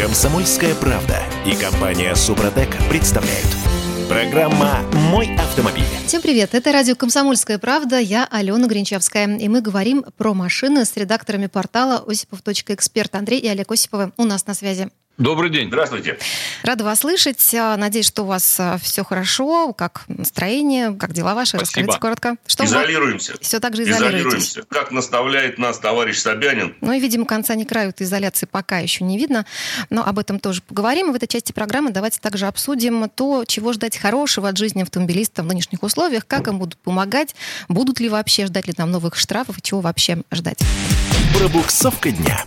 [0.00, 3.46] Комсомольская правда и компания Супротек представляют.
[4.08, 4.78] Программа
[5.10, 5.84] «Мой автомобиль».
[6.06, 9.36] Всем привет, это радио «Комсомольская правда», я Алена Гринчевская.
[9.36, 14.46] И мы говорим про машины с редакторами портала осипов.эксперт Андрей и Олег Осиповы у нас
[14.46, 14.88] на связи.
[15.20, 15.68] Добрый день.
[15.68, 16.18] Здравствуйте.
[16.62, 17.54] Рада вас слышать.
[17.54, 19.74] А, надеюсь, что у вас а, все хорошо.
[19.74, 21.58] Как настроение, как дела ваши?
[21.58, 21.88] Спасибо.
[21.88, 22.36] Расскажите коротко.
[22.46, 23.32] Что изолируемся.
[23.32, 23.38] Вы...
[23.42, 24.20] Все так же изолируетесь.
[24.20, 24.62] Изолируемся.
[24.70, 26.74] Как наставляет нас товарищ Собянин.
[26.80, 29.44] Ну и, видимо, конца не краю этой изоляции пока еще не видно.
[29.90, 31.12] Но об этом тоже поговорим.
[31.12, 35.46] В этой части программы давайте также обсудим то, чего ждать хорошего от жизни автомобилиста в
[35.46, 37.34] нынешних условиях, как им будут помогать,
[37.68, 40.60] будут ли вообще, ждать ли там новых штрафов и чего вообще ждать.
[41.36, 42.42] Пробуксовка дня.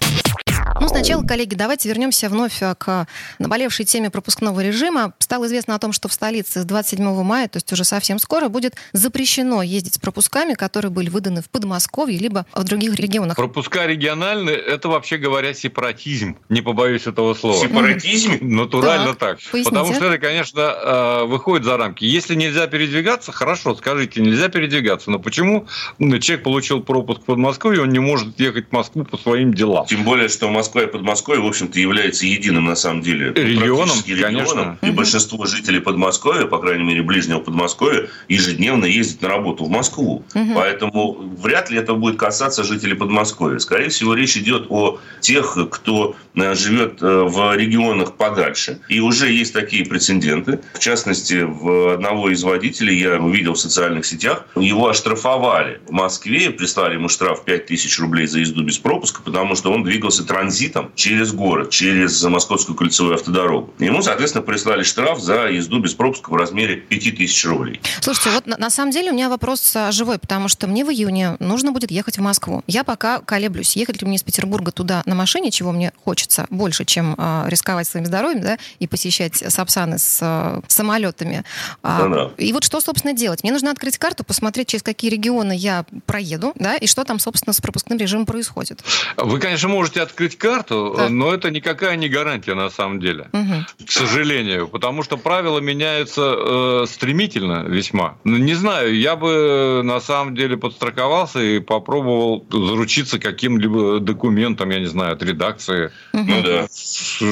[0.80, 3.08] Ну, сначала, коллеги, давайте вернемся вновь э, к
[3.40, 5.13] наболевшей теме пропускного режима.
[5.20, 8.49] Стало известно о том, что в столице с 27 мая, то есть уже совсем скоро,
[8.49, 13.36] будет запрещено ездить с пропусками, которые были выданы в Подмосковье, либо в других регионах.
[13.36, 16.38] Пропуска региональные– это, вообще говоря, сепаратизм.
[16.49, 17.58] Не побоюсь этого слова.
[17.58, 18.38] Сепаратизм?
[18.41, 19.40] Натурально так.
[19.52, 19.70] Поясните.
[19.70, 22.05] Потому что это, конечно, э, выходит за рамки.
[22.05, 25.12] Если нельзя передвигаться, хорошо, скажите, нельзя передвигаться.
[25.12, 25.68] Но почему
[25.99, 29.85] человек получил пропуск в Подмосковье, он не может ехать в Москву по своим делам?
[29.85, 34.23] Тем более, что Москва и Подмосковье, в общем-то, являются единым, на самом деле, Регионом, регионом.
[34.23, 34.77] конечно.
[34.81, 40.23] И большинство жителей Подмосковья, по крайней мере, ближнего Подмосковья, ежедневно ездят на работу в Москву.
[40.55, 43.59] Поэтому вряд ли это будет касаться жителей Подмосковья.
[43.59, 48.79] Скорее всего, речь идет о тех, кто э, живет э, в регионах подальше.
[48.89, 50.59] И уже есть такие прецеденты.
[50.73, 56.49] В частности, в одного из водителей я увидел в социальных сетях, его оштрафовали в Москве,
[56.51, 60.52] прислали ему штраф 5000 рублей за езду без пропуска, потому что он двигался транзитом
[60.96, 63.73] через город, через Московскую кольцевую автодорогу.
[63.79, 67.81] Ему, соответственно, прислали штраф за езду без пропуска в размере 5000 рублей.
[68.01, 70.90] Слушайте, вот на, на самом деле у меня вопрос а, живой, потому что мне в
[70.90, 72.63] июне нужно будет ехать в Москву.
[72.68, 76.85] Я пока колеблюсь, ехать ли мне из Петербурга туда на машине, чего мне хочется больше,
[76.85, 81.44] чем а, рисковать своим здоровьем, да, и посещать Сапсаны с а, самолетами.
[81.81, 82.31] А, Да-да.
[82.38, 83.44] и вот что, собственно, делать?
[83.44, 87.53] Мне нужно открыть карту, посмотреть, через какие регионы я проеду, да, и что там, собственно,
[87.53, 88.84] с пропускным режимом происходит.
[89.18, 91.09] Вы, конечно, можете открыть карту, Так.
[91.09, 93.30] но это никакая не гарантия на самом деле.
[93.31, 93.66] Мгм.
[93.88, 98.18] К сожалению, потому что правила меняются э, стремительно весьма.
[98.26, 104.80] Ну, Не знаю, я бы на самом деле подстраховался и попробовал заручиться каким-либо документом, я
[104.80, 106.68] не знаю, от редакции, Ну да.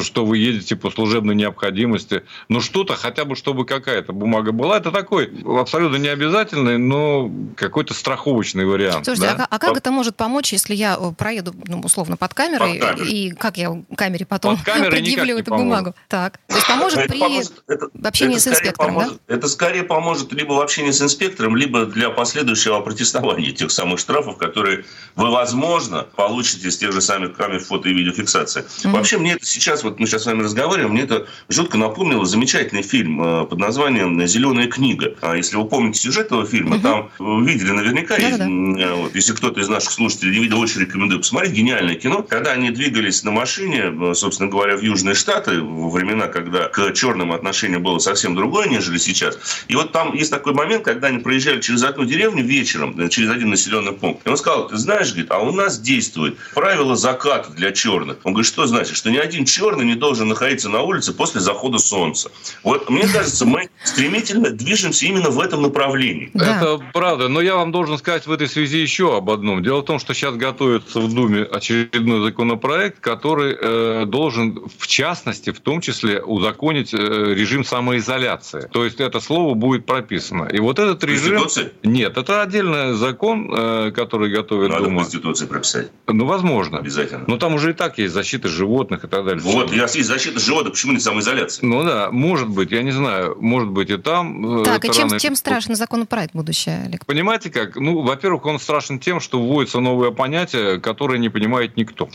[0.04, 2.24] что вы едете по служебной необходимости.
[2.48, 4.78] Ну что-то, хотя бы чтобы какая-то бумага была.
[4.78, 9.06] Это такой абсолютно не обязательный, но какой-то страховочный вариант.
[9.06, 9.48] Слушайте, да?
[9.50, 12.90] а, а как это может помочь, если я э, проеду, ну, условно, под камерой, Под
[12.90, 13.01] камерой.
[13.06, 15.66] И как я камере потом Под камерой никак предъявлю эту поможет.
[15.68, 15.96] бумагу?
[16.08, 16.40] Так.
[16.48, 19.84] То есть поможет Это при поможет- это- общении это с скорее инспектором, поможет- Это скорее
[19.84, 24.86] поможет либо в общении с инспектором, либо для последующего протестования тех самых штрафов, которые
[25.16, 28.64] вы, возможно, получите с тех же самых камер фото и видеофиксации.
[28.84, 32.82] Вообще, мне это сейчас, вот мы сейчас с вами разговариваем, мне это жутко напомнило замечательный
[32.84, 35.16] фильм э, под названием «Зеленая книга».
[35.22, 38.46] А Если вы помните сюжет этого фильма, там вы видели наверняка, Да-да-да.
[38.46, 41.54] э, вот, если кто-то из наших слушателей не видел, очень рекомендую посмотреть.
[41.54, 42.24] Гениальное кино.
[42.24, 46.94] Когда они двигались на машине, э, собственно говоря, в Южные Штаты, во времена, когда к
[46.94, 49.38] черным отношение было совсем другое, нежели сейчас.
[49.68, 53.30] И вот там есть такой момент, когда они проезжали через одну деревню вечером, э, через
[53.30, 54.26] один населенный пункт.
[54.28, 58.18] И он сказал, ты знаешь, говорит, а у нас действует правило заката для черных.
[58.24, 58.96] Он говорит, что значит?
[58.96, 62.32] Что ни один черный не должен находиться на улице после захода солнца.
[62.64, 66.30] Вот мне кажется, мы стремительно движемся именно в этом направлении.
[66.34, 66.58] Да.
[66.58, 69.64] Это правда, но я вам должен сказать в этой связи еще об одном.
[69.64, 75.52] Дело в том, что сейчас готовится в Думе очередной законопроект, который э, должен, в частности,
[75.52, 78.70] в том числе, узаконить э, режим самоизоляции.
[78.72, 80.46] То есть это слово будет прописано.
[80.46, 81.42] И вот этот режим...
[81.84, 85.02] Нет, это отдельный закон, э, который готовит Надо в Дума.
[85.02, 85.92] Конституции прописать.
[86.08, 86.80] Ну, возможно.
[86.80, 87.26] Обязательно.
[87.28, 89.42] Но там уже и так есть защита животных и так далее.
[89.42, 91.66] Вот, у нас есть защита животных, почему не самоизоляция?
[91.66, 94.62] Ну да, может быть, я не знаю, может быть и там.
[94.62, 97.06] э, Так, и это чем, чем страшен законопроект будущее, Олег?
[97.06, 97.76] Понимаете как?
[97.76, 102.10] Ну, во-первых, он страшен тем, что вводится новое понятие, которое не понимает никто.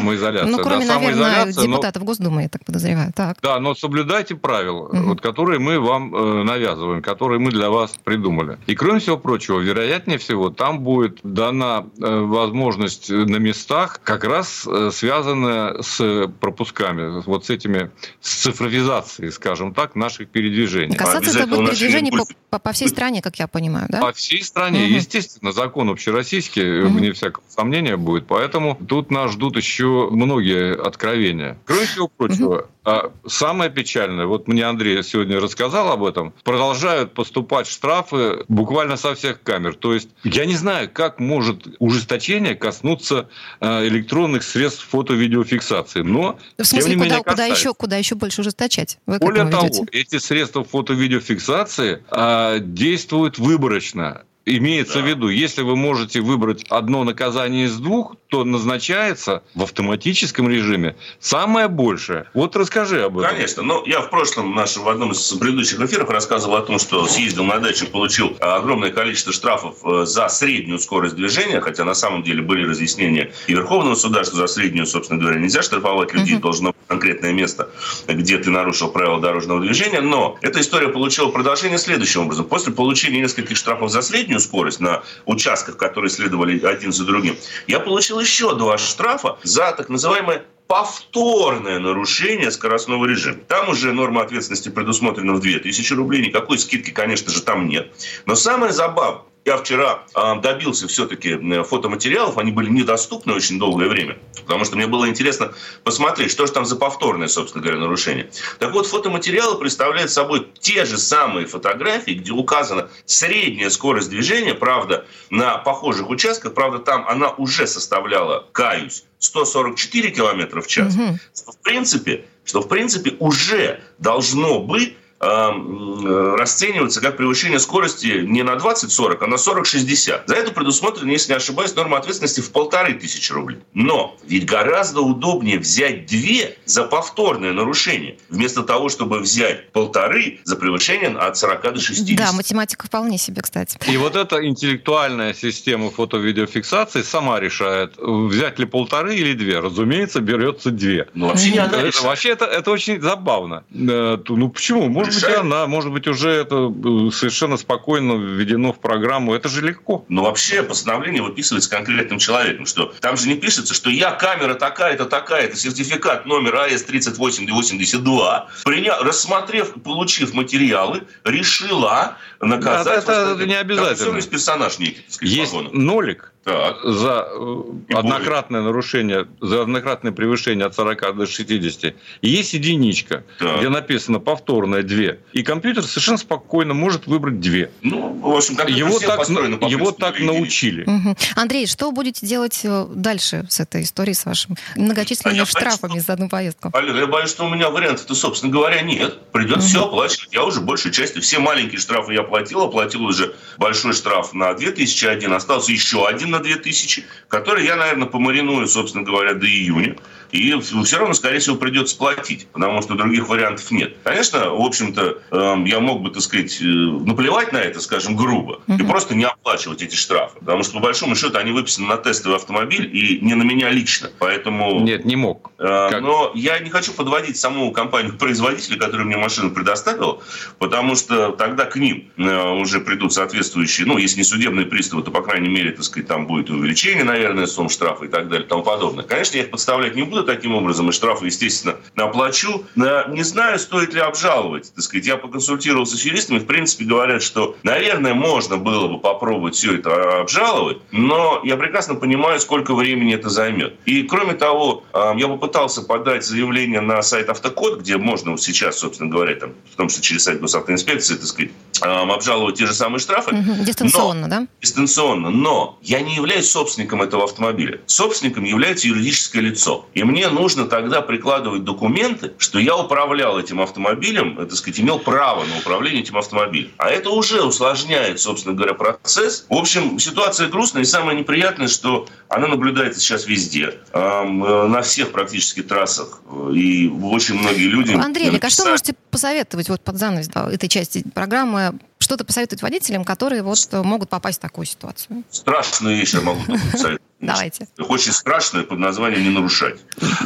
[0.00, 0.50] Самоизоляция.
[0.50, 3.12] Ну, кроме, да, наверное, самоизоляция, но- депутатов Госдумы, я так подозреваю.
[3.14, 3.38] Так.
[3.42, 5.08] Да, но соблюдайте правила, Мгм.
[5.10, 8.58] вот, которые мы вам э, навязываем, которые мы для вас придумали.
[8.66, 14.66] И кроме всего прочего, вероятнее всего, там будет дана э, возможность на местах, как раз
[14.66, 17.90] э, связанная с пропусками, вот с этими,
[18.20, 20.96] с цифровизацией, скажем так, наших передвижений.
[20.96, 24.00] Касаться это будет передвижений по, по- по всей стране, как я понимаю, да?
[24.00, 24.94] По всей стране, Мгм.
[24.94, 26.96] естественно, закон общероссийский, Мгм.
[26.96, 28.26] вне всякого сомнения будет.
[28.26, 31.58] Поэтому тут нас ждут еще всего, многие откровения.
[31.64, 37.66] Кроме всего прочего, а самое печальное, вот мне Андрей сегодня рассказал об этом, продолжают поступать
[37.66, 39.74] штрафы буквально со всех камер.
[39.74, 43.28] То есть я не знаю, как может ужесточение коснуться
[43.60, 48.14] э, электронных средств фото-видеофиксации, но в смысле, тем не куда, менее, куда еще, куда еще
[48.14, 48.98] больше ужесточать?
[49.06, 54.22] Вы Более того, эти средства фото-видеофиксации э, действуют выборочно.
[54.56, 55.00] Имеется да.
[55.00, 60.96] в виду, если вы можете выбрать одно наказание из двух, то назначается в автоматическом режиме
[61.20, 62.26] самое большее.
[62.34, 63.30] Вот расскажи об этом.
[63.30, 63.62] Конечно.
[63.62, 67.44] Ну, я в прошлом нашем, в одном из предыдущих эфиров рассказывал о том, что съездил
[67.44, 72.42] на дачу, получил огромное количество штрафов э, за среднюю скорость движения, хотя на самом деле
[72.42, 76.42] были разъяснения и Верховного суда, что за среднюю, собственно говоря, нельзя штрафовать людей, угу.
[76.42, 77.70] должно быть конкретное место,
[78.08, 80.00] где ты нарушил правила дорожного движения.
[80.00, 82.46] Но эта история получила продолжение следующим образом.
[82.46, 87.36] После получения нескольких штрафов за среднюю скорость на участках, которые следовали один за другим,
[87.68, 93.38] я получил еще два штрафа за так называемое повторное нарушение скоростного режима.
[93.46, 96.26] Там уже норма ответственности предусмотрена в 2000 рублей.
[96.26, 97.92] Никакой скидки, конечно же, там нет.
[98.26, 104.18] Но самое забавное, я вчера э, добился все-таки фотоматериалов, они были недоступны очень долгое время,
[104.42, 105.52] потому что мне было интересно
[105.82, 108.30] посмотреть, что же там за повторное, собственно говоря, нарушение.
[108.58, 115.06] Так вот, фотоматериалы представляют собой те же самые фотографии, где указана средняя скорость движения, правда,
[115.30, 121.18] на похожих участках, правда, там она уже составляла, каюсь, 144 км в час, угу.
[121.34, 128.42] что, в принципе, что в принципе уже должно быть Эм, расценивается как превышение скорости не
[128.42, 130.22] на 20-40, а на 40-60.
[130.26, 133.58] За это предусмотрено, если не ошибаюсь, норма ответственности в полторы тысячи рублей.
[133.74, 140.56] Но ведь гораздо удобнее взять две за повторное нарушение, вместо того, чтобы взять полторы за
[140.56, 142.16] превышение от 40 до 60.
[142.16, 143.78] Да, математика вполне себе, кстати.
[143.86, 149.60] И вот эта интеллектуальная система фото-видеофиксации сама решает, взять ли полторы или две.
[149.60, 151.08] Разумеется, берется две.
[151.12, 153.64] Ну, вообще не это, Вообще это, это очень забавно.
[153.70, 154.88] Э, ну, почему?
[154.88, 159.34] Можно может быть, она, может быть, уже это э, совершенно спокойно введено в программу.
[159.34, 160.04] Это же легко.
[160.08, 162.66] Ну, вообще, постановление выписывается конкретным человеком.
[162.66, 168.42] Что там же не пишется, что я камера такая-то, такая-то, сертификат номер АС-3882.
[168.64, 168.98] Приня...
[169.00, 173.04] Рассмотрев, получив материалы, решила наказать.
[173.04, 174.20] Это, это не обязательно.
[174.20, 175.04] Персонаж некий.
[175.20, 176.78] Есть нолик, так.
[176.84, 178.72] за э, и однократное более.
[178.72, 181.94] нарушение, за однократное превышение от 40 до 60.
[182.22, 183.58] И есть единичка, так.
[183.58, 185.16] где написано повторное 2.
[185.32, 187.70] И компьютер совершенно спокойно может выбрать две.
[187.82, 190.84] Ну, в общем, его так, его так научили.
[190.84, 191.16] Угу.
[191.36, 196.06] Андрей, что будете делать э, дальше с этой историей, с вашими многочисленными а штрафами боюсь,
[196.06, 196.70] за одну поездку?
[196.72, 199.18] Алина, я боюсь, что у меня вариантов-то, собственно говоря, нет.
[199.32, 199.68] Придется угу.
[199.68, 200.32] все оплачивать.
[200.32, 205.32] Я уже большей частью, все маленькие штрафы я платил, оплатил уже большой штраф на 2001,
[205.32, 209.96] остался еще один на 2000, который я, наверное, помариную, собственно говоря, до июня.
[210.32, 213.96] И все равно, скорее всего, придется платить, потому что других вариантов нет.
[214.04, 218.60] Конечно, в общем-то, эм, я мог бы, так сказать, э, наплевать на это, скажем, грубо,
[218.66, 220.38] и просто не оплачивать эти штрафы.
[220.40, 224.10] Потому что, по большому счету, они выписаны на тестовый автомобиль и не на меня лично.
[224.18, 224.80] Поэтому...
[224.80, 225.50] Нет, не мог.
[225.58, 226.02] Э, как?
[226.02, 230.20] Но я не хочу подводить саму компанию-производителя, которая мне машину предоставила,
[230.58, 235.10] потому что тогда к ним э, уже придут соответствующие, ну, если не судебные приставы, то,
[235.10, 238.48] по крайней мере, так сказать, там будет увеличение, наверное, сумм штрафа и так далее и
[238.48, 239.04] тому подобное.
[239.04, 242.64] Конечно, я их подставлять не буду, буду таким образом, и штрафы, естественно, оплачу.
[242.76, 244.72] Не знаю, стоит ли обжаловать.
[244.74, 249.54] Так сказать, я поконсультировался с юристами, в принципе, говорят, что, наверное, можно было бы попробовать
[249.54, 253.74] все это обжаловать, но я прекрасно понимаю, сколько времени это займет.
[253.84, 259.34] И, кроме того, я попытался подать заявление на сайт Автокод, где можно сейчас, собственно говоря,
[259.36, 261.50] там, в том числе через сайт госавтоинспекции, так сказать,
[261.80, 263.34] обжаловать те же самые штрафы.
[263.34, 264.46] Угу, дистанционно, но, да?
[264.60, 265.30] Дистанционно.
[265.30, 267.80] Но я не являюсь собственником этого автомобиля.
[267.86, 269.86] Собственником является юридическое лицо.
[269.94, 275.44] И мне нужно тогда прикладывать документы, что я управлял этим автомобилем, так сказать, имел право
[275.44, 276.70] на управление этим автомобилем.
[276.76, 279.46] А это уже усложняет, собственно говоря, процесс.
[279.48, 285.12] В общем, ситуация грустная, и самое неприятное, что она наблюдается сейчас везде, э, на всех
[285.12, 286.20] практически трассах.
[286.52, 287.92] И очень многие люди...
[287.92, 288.46] Андрей, написали...
[288.46, 293.68] а что можете посоветовать вот под занавес этой части программы что-то посоветовать водителям, которые вот
[293.72, 295.22] могут попасть в такую ситуацию?
[295.30, 296.40] Страшную вещь я могу
[296.72, 297.09] посоветовать.
[297.20, 297.68] Давайте.
[297.78, 299.80] Очень страшное под названием «не нарушать».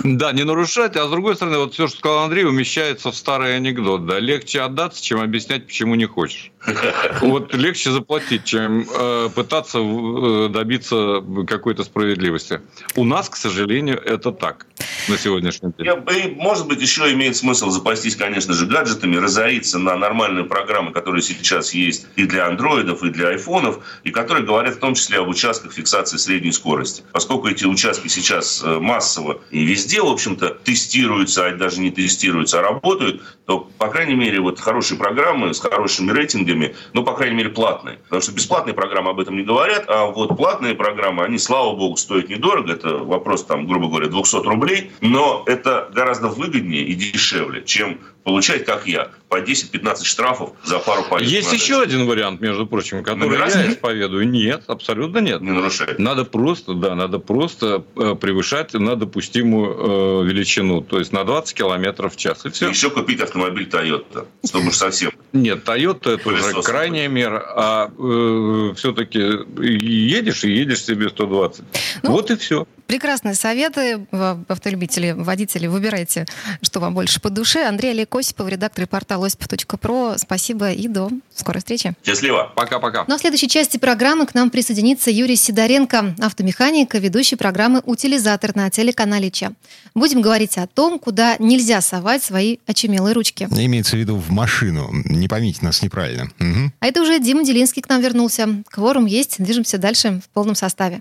[0.05, 3.57] Да, не нарушать, а с другой стороны, вот все, что сказал Андрей, умещается в старый
[3.57, 4.07] анекдот.
[4.07, 6.53] Да, легче отдаться, чем объяснять, почему не хочешь.
[7.21, 12.61] Вот легче заплатить, чем э, пытаться э, добиться какой-то справедливости.
[12.97, 14.67] У нас, к сожалению, это так
[15.09, 15.87] на сегодняшний день.
[15.87, 21.23] И, может быть, еще имеет смысл запастись, конечно же, гаджетами, разориться на нормальные программы, которые
[21.23, 25.29] сейчас есть и для андроидов, и для айфонов, и которые говорят в том числе об
[25.29, 27.03] участках фиксации средней скорости скорости.
[27.12, 32.61] Поскольку эти участки сейчас э, массово и везде, в общем-то, тестируются, а даже не тестируются,
[32.61, 37.37] а работают, то, по крайней мере, вот хорошие программы с хорошими рейтингами, ну, по крайней
[37.37, 37.99] мере, платные.
[38.05, 41.97] Потому что бесплатные программы об этом не говорят, а вот платные программы, они, слава богу,
[41.97, 42.73] стоят недорого.
[42.73, 44.91] Это вопрос, там, грубо говоря, 200 рублей.
[45.00, 51.04] Но это гораздо выгоднее и дешевле, чем получать, как я, по 10-15 штрафов за пару
[51.04, 51.31] поездок.
[51.31, 54.28] Есть еще один вариант, между прочим, который я исповедую.
[54.28, 55.43] Нет, абсолютно нет.
[55.43, 55.99] Не нарушает.
[55.99, 61.54] Надо просто, да, надо просто э, превышать на допустимую э, величину, то есть на 20
[61.54, 62.66] километров в час, и все.
[62.66, 65.12] И еще купить автомобиль Toyota, чтобы уж совсем.
[65.33, 69.19] Нет, Toyota это уже крайняя мера, а э, все-таки
[69.61, 71.64] едешь и едешь себе 120.
[72.02, 72.66] Ну, вот и все.
[72.87, 74.07] Прекрасные советы,
[74.49, 76.26] автолюбители, водители, выбирайте,
[76.62, 77.64] что вам больше по душе.
[77.67, 80.17] Андрей Олег Осипов, редактор портала осипов.про.
[80.19, 81.95] Спасибо и до скорой встречи.
[82.05, 82.53] Счастливо.
[82.55, 83.05] Пока-пока.
[83.09, 88.55] Ну а в следующей части программы к нам присоединится Юрий Сидоренко, автомеханик, ведущий программы «Утилизатор»
[88.55, 89.53] на телеканале ЧА.
[89.95, 93.49] Будем говорить о том, куда нельзя совать свои очумелые ручки.
[93.50, 94.91] Имеется в виду в машину.
[95.05, 96.25] Не поймите нас неправильно.
[96.38, 96.73] Угу.
[96.81, 98.62] А это уже Дима Делинский к нам вернулся.
[98.71, 101.00] Кворум есть, движемся дальше в полном составе.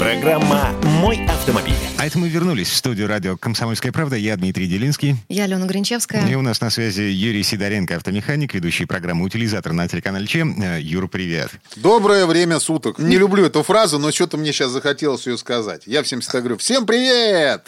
[0.00, 1.74] Программа «Мой автомобиль».
[1.98, 4.16] А это мы вернулись в студию радио «Комсомольская правда».
[4.16, 5.16] Я Дмитрий Делинский.
[5.28, 6.26] Я Алена Гринчевская.
[6.26, 10.62] И у нас на связи Юрий Сидоренко, автомеханик, ведущий программы «Утилизатор» на телеканале ЧЕМ.
[10.62, 11.50] Э, Юр, привет.
[11.76, 12.98] Доброе время суток.
[12.98, 15.82] Не люблю эту фразу, но что-то мне сейчас захотелось ее сказать.
[15.84, 17.66] Я всем всегда говорю «Всем привет!»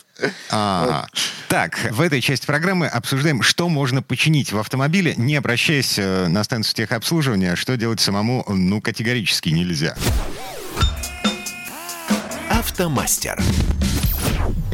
[0.50, 1.04] А,
[1.48, 6.42] так, в этой части программы обсуждаем, что можно починить в автомобиле, не обращаясь э, на
[6.44, 9.96] станцию техобслуживания, что делать самому, ну, категорически нельзя.
[12.62, 13.42] Автомастер.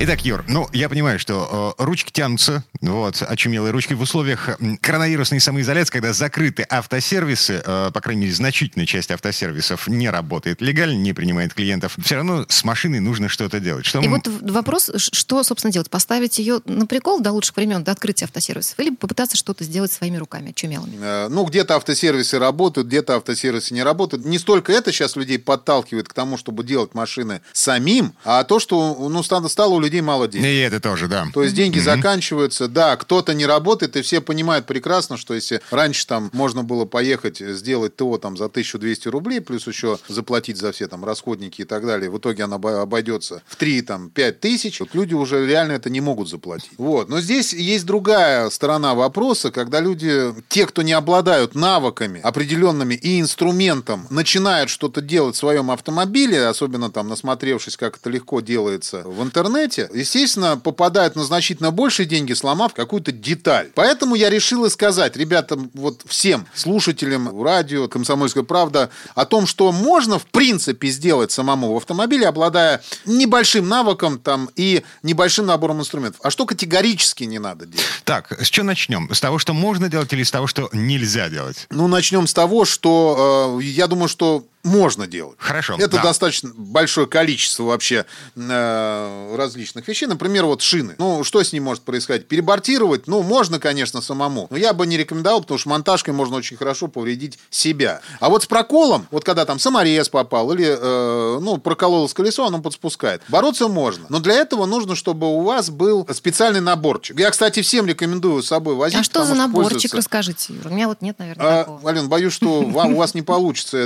[0.00, 4.49] Итак, Юр, ну, я понимаю, что э, ручки тянутся, вот, очумелые ручки в условиях
[4.81, 10.99] коронавирусной самоизоляции, когда закрыты автосервисы, э, по крайней мере, значительная часть автосервисов не работает легально,
[10.99, 11.97] не принимает клиентов.
[12.00, 13.87] Все равно с машиной нужно что-то делать.
[13.87, 14.23] Что И мы...
[14.25, 15.90] вот вопрос, что, собственно, делать?
[15.90, 20.17] Поставить ее на прикол до лучших времен, до открытия автосервисов, или попытаться что-то сделать своими
[20.17, 20.97] руками, очумелыми?
[21.00, 24.25] Э, ну, где-то автосервисы работают, где-то автосервисы не работают.
[24.25, 29.09] Не столько это сейчас людей подталкивает к тому, чтобы делать машины самим, а то, что
[29.11, 30.47] ну, стало у людей людей мало денег.
[30.47, 31.26] И это тоже, да.
[31.33, 31.97] То есть деньги mm-hmm.
[31.97, 36.85] заканчиваются, да, кто-то не работает, и все понимают прекрасно, что если раньше там можно было
[36.85, 41.64] поехать сделать ТО там за 1200 рублей, плюс еще заплатить за все там расходники и
[41.64, 45.73] так далее, в итоге она обойдется в 3 там 5 тысяч, вот люди уже реально
[45.73, 46.73] это не могут заплатить.
[46.78, 47.09] Вот.
[47.09, 53.21] Но здесь есть другая сторона вопроса, когда люди, те, кто не обладают навыками определенными и
[53.21, 59.23] инструментом, начинают что-то делать в своем автомобиле, особенно там насмотревшись, как это легко делается в
[59.23, 63.70] интернете, работе, естественно, попадают на значительно большие деньги, сломав какую-то деталь.
[63.75, 70.18] Поэтому я решил сказать ребятам, вот всем слушателям радио «Комсомольская правда» о том, что можно,
[70.18, 76.20] в принципе, сделать самому в автомобиле, обладая небольшим навыком там и небольшим набором инструментов.
[76.23, 77.87] А что категорически не надо делать?
[78.04, 79.12] Так, с чего начнем?
[79.12, 81.66] С того, что можно делать или с того, что нельзя делать?
[81.70, 85.37] Ну, начнем с того, что э, я думаю, что можно делать.
[85.38, 85.76] Хорошо.
[85.78, 86.02] Это да.
[86.02, 88.06] достаточно большое количество вообще
[88.37, 90.06] э, различных вещей.
[90.06, 90.94] Например, вот шины.
[90.98, 92.28] Ну, что с ним может происходить?
[92.28, 94.46] Перебортировать, ну, можно, конечно, самому.
[94.50, 98.00] Но я бы не рекомендовал, потому что монтажкой можно очень хорошо повредить себя.
[98.20, 102.60] А вот с проколом, вот когда там саморез попал или, э, ну, прокололось колесо, оно
[102.60, 103.22] подспускает.
[103.28, 104.06] Бороться можно.
[104.08, 107.18] Но для этого нужно, чтобы у вас был специальный наборчик.
[107.18, 109.00] Я, кстати, всем рекомендую с собой возить.
[109.00, 110.68] А что за наборчик, расскажите, Юра?
[110.68, 111.88] У меня вот нет, наверное, а, такого.
[111.88, 113.78] Ален, боюсь, что вам, у вас не получится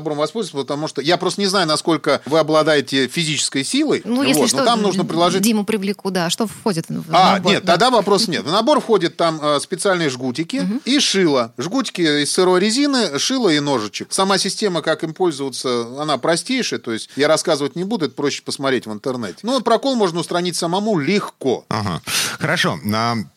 [0.00, 4.02] набором воспользоваться, потому что я просто не знаю, насколько вы обладаете физической силой.
[4.04, 5.42] Ну, если вот, что, но там нужно приложить...
[5.42, 6.30] Диму привлеку, да.
[6.30, 7.52] Что входит в А, набор?
[7.52, 7.72] нет, да.
[7.72, 8.44] тогда вопрос нет.
[8.44, 10.80] В набор входят там э, специальные жгутики угу.
[10.84, 11.52] и шило.
[11.58, 14.08] Жгутики из сырой резины, шило и ножичек.
[14.10, 18.42] Сама система, как им пользоваться, она простейшая, то есть я рассказывать не буду, это проще
[18.42, 19.38] посмотреть в интернете.
[19.42, 21.64] Но прокол можно устранить самому легко.
[21.68, 22.00] Ага.
[22.38, 22.78] Хорошо.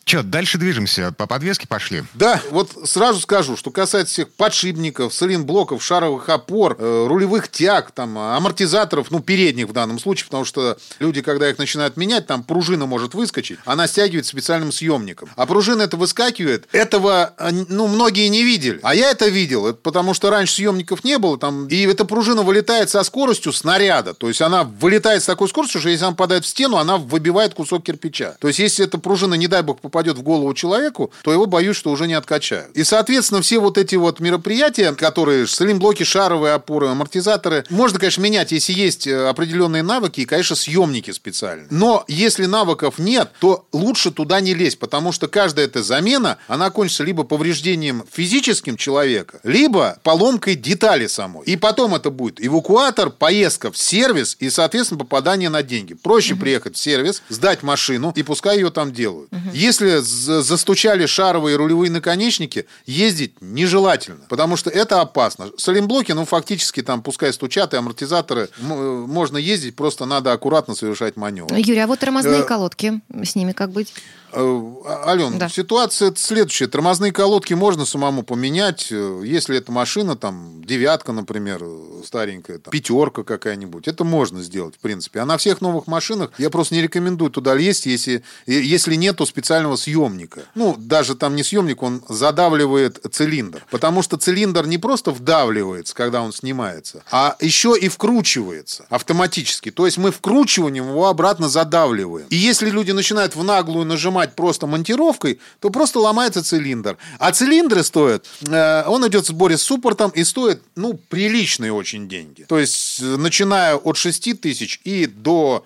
[0.05, 1.13] Что, дальше движемся?
[1.17, 2.03] По подвеске пошли?
[2.13, 8.17] Да, вот сразу скажу, что касается всех подшипников, сайлентблоков, шаровых опор, э, рулевых тяг, там,
[8.17, 12.85] амортизаторов, ну, передних в данном случае, потому что люди, когда их начинают менять, там пружина
[12.85, 15.29] может выскочить, она стягивает специальным съемником.
[15.35, 18.79] А пружина это выскакивает, этого, э, ну, многие не видели.
[18.83, 22.89] А я это видел, потому что раньше съемников не было, там, и эта пружина вылетает
[22.89, 24.13] со скоростью снаряда.
[24.13, 27.53] То есть она вылетает с такой скоростью, что если она попадает в стену, она выбивает
[27.53, 28.35] кусок кирпича.
[28.39, 31.77] То есть если эта пружина, не дай бог, попадет в голову человеку, то его, боюсь,
[31.77, 32.75] что уже не откачают.
[32.75, 38.51] И, соответственно, все вот эти вот мероприятия, которые слим-блоки, шаровые опоры, амортизаторы, можно, конечно, менять,
[38.51, 41.67] если есть э, определенные навыки и, конечно, съемники специальные.
[41.69, 46.71] Но если навыков нет, то лучше туда не лезть, потому что каждая эта замена, она
[46.71, 51.45] кончится либо повреждением физическим человека, либо поломкой детали самой.
[51.45, 55.93] И потом это будет эвакуатор, поездка в сервис и, соответственно, попадание на деньги.
[55.93, 56.41] Проще угу.
[56.41, 59.31] приехать в сервис, сдать машину и пускай ее там делают.
[59.31, 59.49] Угу.
[59.53, 65.51] Если застучали шаровые рулевые наконечники, ездить нежелательно, потому что это опасно.
[65.57, 71.53] Салимблоки, ну, фактически там пускай стучат, и амортизаторы можно ездить, просто надо аккуратно совершать маневр.
[71.55, 72.43] Юрий, а вот тормозные э...
[72.43, 73.93] колодки, с ними как быть?
[74.33, 74.73] Э,
[75.05, 75.49] Ален, да.
[75.49, 76.67] ситуация следующая.
[76.67, 81.63] Тормозные колодки можно самому поменять, э, если это машина, там, девятка, например,
[82.05, 83.87] старенькая, там, пятерка какая-нибудь.
[83.87, 85.19] Это можно сделать, в принципе.
[85.19, 89.75] А на всех новых машинах я просто не рекомендую туда лезть, если, если нету специального
[89.75, 90.41] съемника.
[90.55, 93.65] Ну, даже там не съемник, он задавливает цилиндр.
[93.69, 99.71] Потому что цилиндр не просто вдавливается, когда он снимается, а еще и вкручивается автоматически.
[99.71, 102.27] То есть мы вкручиванием его обратно задавливаем.
[102.29, 106.97] И если люди начинают в наглую нажимать снимать просто монтировкой, то просто ломается цилиндр.
[107.19, 112.07] А цилиндры стоят, э, он идет в сборе с суппортом и стоит, ну, приличные очень
[112.07, 112.45] деньги.
[112.47, 115.65] То есть, начиная от 6 тысяч и до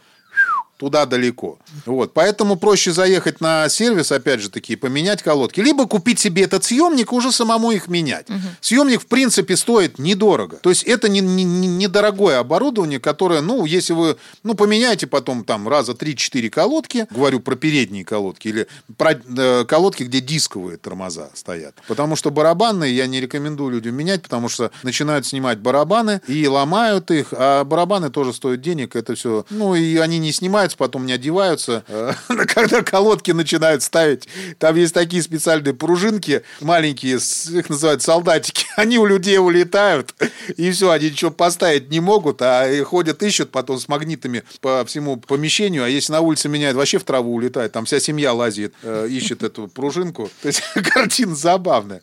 [0.77, 1.57] туда далеко.
[1.85, 2.13] Вот.
[2.13, 5.59] Поэтому проще заехать на сервис, опять же таки, поменять колодки.
[5.59, 8.29] Либо купить себе этот съемник, уже самому их менять.
[8.29, 8.39] Угу.
[8.61, 10.57] Съемник, в принципе, стоит недорого.
[10.57, 15.43] То есть это не, не, не недорогое оборудование, которое, ну, если вы, ну, поменяете потом
[15.43, 18.67] там раза 3-4 колодки, говорю про передние колодки, или
[18.97, 21.75] про э, колодки, где дисковые тормоза стоят.
[21.87, 27.09] Потому что барабанные я не рекомендую людям менять, потому что начинают снимать барабаны и ломают
[27.09, 31.05] их, а барабаны тоже стоят денег, это все, ну, и они не снимают одеваются, потом
[31.05, 31.83] не одеваются.
[31.97, 32.13] Э,
[32.45, 34.27] когда колодки начинают ставить,
[34.59, 38.65] там есть такие специальные пружинки маленькие, их называют солдатики.
[38.75, 40.13] Они у людей улетают,
[40.57, 45.17] и все, они ничего поставить не могут, а ходят, ищут потом с магнитами по всему
[45.17, 45.83] помещению.
[45.83, 47.71] А если на улице меняют, вообще в траву улетает.
[47.71, 50.29] Там вся семья лазит, э, ищет эту пружинку.
[50.41, 50.61] То есть
[50.93, 52.01] картина забавная.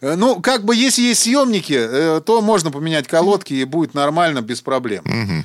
[0.00, 4.60] Э, ну, как бы, если есть съемники, то можно поменять колодки, и будет нормально, без
[4.60, 5.04] проблем.
[5.04, 5.44] Угу.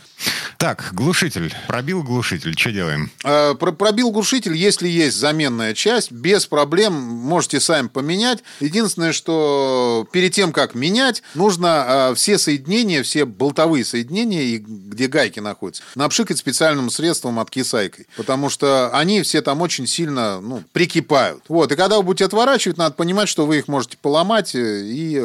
[0.57, 1.53] Так, глушитель.
[1.67, 2.57] Пробил глушитель.
[2.57, 3.11] Что делаем?
[3.23, 8.39] Э, пробил глушитель, если есть заменная часть, без проблем можете сами поменять.
[8.59, 15.39] Единственное, что перед тем, как менять, нужно э, все соединения, все болтовые соединения, где гайки
[15.39, 18.07] находятся, напшикать специальным средством откисайкой.
[18.15, 21.43] Потому что они все там очень сильно ну, прикипают.
[21.49, 21.71] Вот.
[21.71, 24.44] И когда вы будете отворачивать, надо понимать, что вы их можете поломать.
[24.53, 25.21] Э, и,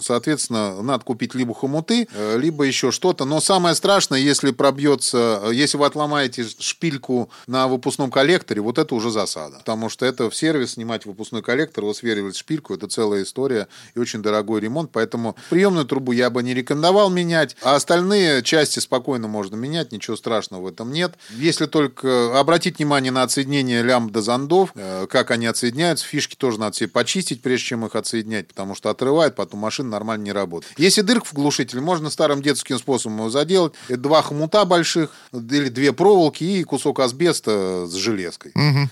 [0.00, 3.24] соответственно, надо купить либо хомуты, либо еще что-то.
[3.24, 9.10] Но самое страшное, если пробьется, если вы отломаете шпильку на выпускном коллекторе, вот это уже
[9.10, 9.58] засада.
[9.58, 14.22] Потому что это в сервис снимать выпускной коллектор, высверливать шпильку, это целая история и очень
[14.22, 14.90] дорогой ремонт.
[14.92, 20.16] Поэтому приемную трубу я бы не рекомендовал менять, а остальные части спокойно можно менять, ничего
[20.16, 21.14] страшного в этом нет.
[21.30, 26.58] Если только обратить внимание на отсоединение лямбда до зондов, э, как они отсоединяются, фишки тоже
[26.58, 30.72] надо себе почистить, прежде чем их отсоединять, потому что отрывает, потом машина нормально не работает.
[30.78, 33.74] Если дырка в глушителе, можно старым детским способом его заделать.
[33.88, 38.52] Это два хомута больших, или две проволоки и кусок асбеста с железкой.
[38.54, 38.88] Угу.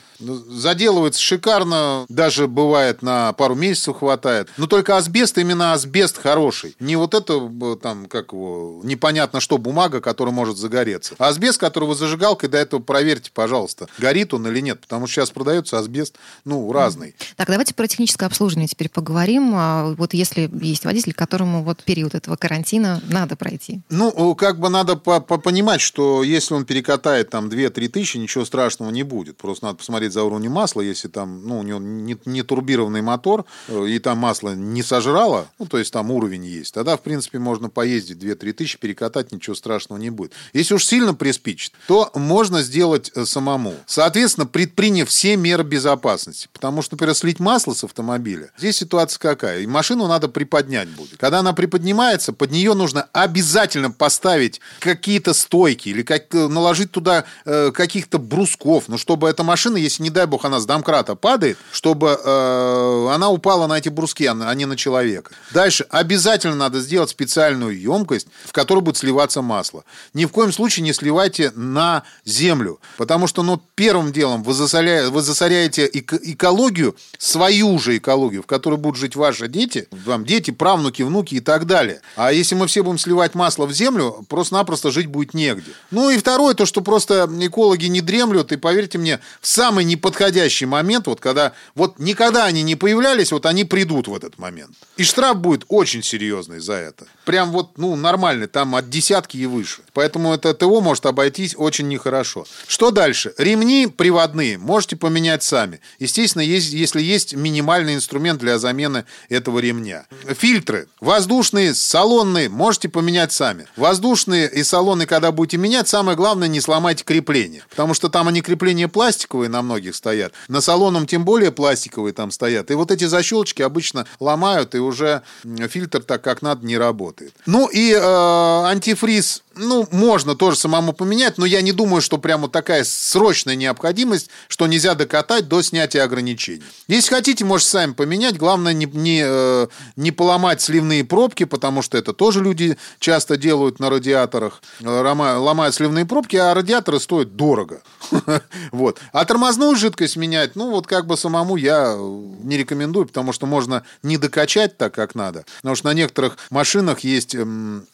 [0.48, 4.48] Заделывается шикарно, даже бывает на пару месяцев хватает.
[4.56, 6.76] Но только асбест, именно асбест хороший.
[6.78, 7.50] Не вот это
[7.82, 11.14] там, как его, непонятно что, бумага, которая может загореться.
[11.18, 14.80] А асбест, который вы зажигалкой, до этого проверьте, пожалуйста, горит он или нет.
[14.80, 17.14] Потому что сейчас продается асбест, ну, разный.
[17.36, 19.52] Так, давайте про техническое обслуживание теперь поговорим.
[19.62, 23.82] А вот если есть водитель, которому вот период этого карантина надо пройти.
[23.90, 28.90] Ну, как бы надо понимать, понимать, что если он перекатает там 2-3 тысячи, ничего страшного
[28.90, 29.36] не будет.
[29.36, 30.80] Просто надо посмотреть за уровнем масла.
[30.80, 35.48] Если там, ну, у него не, не турбированный мотор, э, и там масло не сожрало,
[35.58, 39.54] ну, то есть там уровень есть, тогда, в принципе, можно поездить 2-3 тысячи, перекатать, ничего
[39.54, 40.32] страшного не будет.
[40.52, 43.74] Если уж сильно приспичит, то можно сделать э, самому.
[43.86, 46.48] Соответственно, предприняв все меры безопасности.
[46.52, 49.51] Потому что, например, слить масло с автомобиля, здесь ситуация какая?
[49.58, 51.18] И машину надо приподнять будет.
[51.18, 57.24] Когда она приподнимается, под нее нужно обязательно поставить какие-то стойки или как, э, наложить туда
[57.44, 61.58] э, каких-то брусков, ну, чтобы эта машина, если, не дай бог, она с домкрата падает,
[61.70, 65.32] чтобы э, она упала на эти бруски, а не на человека.
[65.52, 69.84] Дальше обязательно надо сделать специальную емкость, в которой будет сливаться масло.
[70.14, 75.10] Ни в коем случае не сливайте на землю, потому что, ну, первым делом вы, засоря...
[75.10, 76.18] вы засоряете эко...
[76.22, 81.40] экологию, свою же экологию, в которой будут жить ваши дети, вам дети, правнуки, внуки и
[81.40, 82.00] так далее.
[82.16, 85.72] А если мы все будем сливать масло в землю, просто-напросто жить будет не негде.
[85.90, 90.66] Ну и второе, то, что просто экологи не дремлют, и поверьте мне, в самый неподходящий
[90.66, 94.72] момент, вот когда вот никогда они не появлялись, вот они придут в этот момент.
[94.96, 97.06] И штраф будет очень серьезный за это.
[97.24, 99.82] Прям вот, ну, нормальный, там от десятки и выше.
[99.92, 102.46] Поэтому это ТО может обойтись очень нехорошо.
[102.66, 103.34] Что дальше?
[103.38, 105.80] Ремни приводные можете поменять сами.
[105.98, 110.06] Естественно, есть, если есть минимальный инструмент для замены этого ремня.
[110.26, 113.66] Фильтры воздушные, салонные можете поменять сами.
[113.76, 117.64] Воздушные и салонные, когда будете менять, самое главное, не сломайте крепление.
[117.70, 120.32] Потому что там они крепления пластиковые на многих стоят.
[120.48, 122.70] На салоном тем более пластиковые там стоят.
[122.70, 125.22] И вот эти защелочки обычно ломают, и уже
[125.68, 127.34] фильтр так как надо не работает.
[127.46, 132.48] Ну и э, антифриз ну, можно тоже самому поменять, но я не думаю, что прямо
[132.48, 136.62] такая срочная необходимость, что нельзя докатать до снятия ограничений.
[136.88, 138.36] Если хотите, можете сами поменять.
[138.36, 143.80] Главное не, не, э, не поломать сливные пробки, потому что это тоже люди часто делают
[143.80, 144.62] на радиаторах.
[144.80, 147.82] Ломают сливные пробки, а радиаторы стоят дорого.
[148.70, 148.98] Вот.
[149.12, 153.84] А тормозную жидкость менять, ну, вот как бы самому я не рекомендую, потому что можно
[154.02, 155.44] не докачать так, как надо.
[155.58, 157.36] Потому что на некоторых машинах есть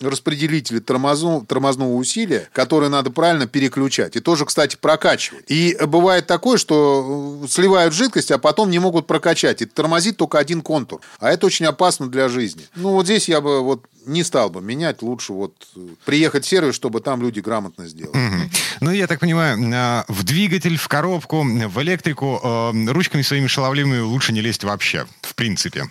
[0.00, 4.16] распределители тормозу, тормозного усилия, которое надо правильно переключать.
[4.16, 5.44] И тоже, кстати, прокачивать.
[5.48, 9.62] И бывает такое, что э, сливают жидкость, а потом не могут прокачать.
[9.62, 11.00] И тормозит только один контур.
[11.18, 12.62] А это очень опасно для жизни.
[12.76, 16.48] Ну, вот здесь я бы вот не стал бы менять, лучше вот э, приехать в
[16.48, 18.16] сервис, чтобы там люди грамотно сделали.
[18.16, 18.50] Угу.
[18.80, 24.00] Ну, я так понимаю, а, в двигатель, в коробку, в электрику э, ручками своими шаловливыми
[24.00, 25.84] лучше не лезть вообще, в принципе.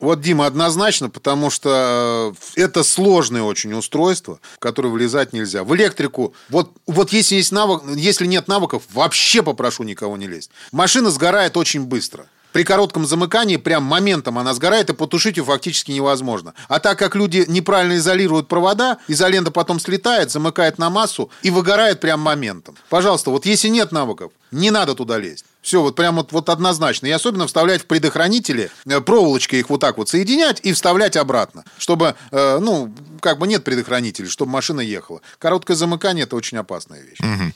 [0.00, 5.62] Вот, Дима, однозначно, потому что э, это сложное очень устройство, в которое влезать нельзя.
[5.62, 10.50] В электрику, вот, вот если, есть навык, если нет навыков, вообще попрошу никого не лезть.
[10.72, 12.26] Машина сгорает очень быстро.
[12.52, 16.54] При коротком замыкании прям моментом она сгорает, и потушить ее фактически невозможно.
[16.68, 22.00] А так как люди неправильно изолируют провода, изолента потом слетает, замыкает на массу и выгорает
[22.00, 22.76] прям моментом.
[22.88, 25.44] Пожалуйста, вот если нет навыков, не надо туда лезть.
[25.62, 27.06] Все, вот прям вот, вот однозначно.
[27.06, 31.64] И особенно вставлять в предохранители, э, проволочкой их вот так вот соединять и вставлять обратно.
[31.78, 35.20] Чтобы, э, ну, как бы нет предохранителей, чтобы машина ехала.
[35.38, 37.18] Короткое замыкание– это очень опасная вещь.
[37.20, 37.52] Угу.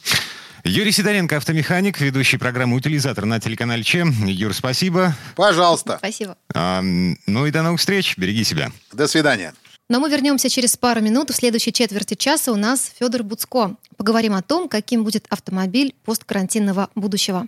[0.64, 4.06] Юрий Сидоренко, автомеханик, ведущий программы «Утилизатор» на телеканале Че.
[4.24, 5.14] Юр, спасибо.
[5.36, 5.98] Пожалуйста.
[5.98, 6.36] Спасибо.
[6.54, 8.16] А, ну и до новых встреч.
[8.16, 8.72] Береги себя.
[8.92, 9.52] До свидания.
[9.90, 11.30] Но мы вернемся через пару минут.
[11.30, 13.76] В следующей четверти часа у нас Федор Буцко.
[13.98, 17.46] Поговорим о том, каким будет автомобиль посткарантинного будущего.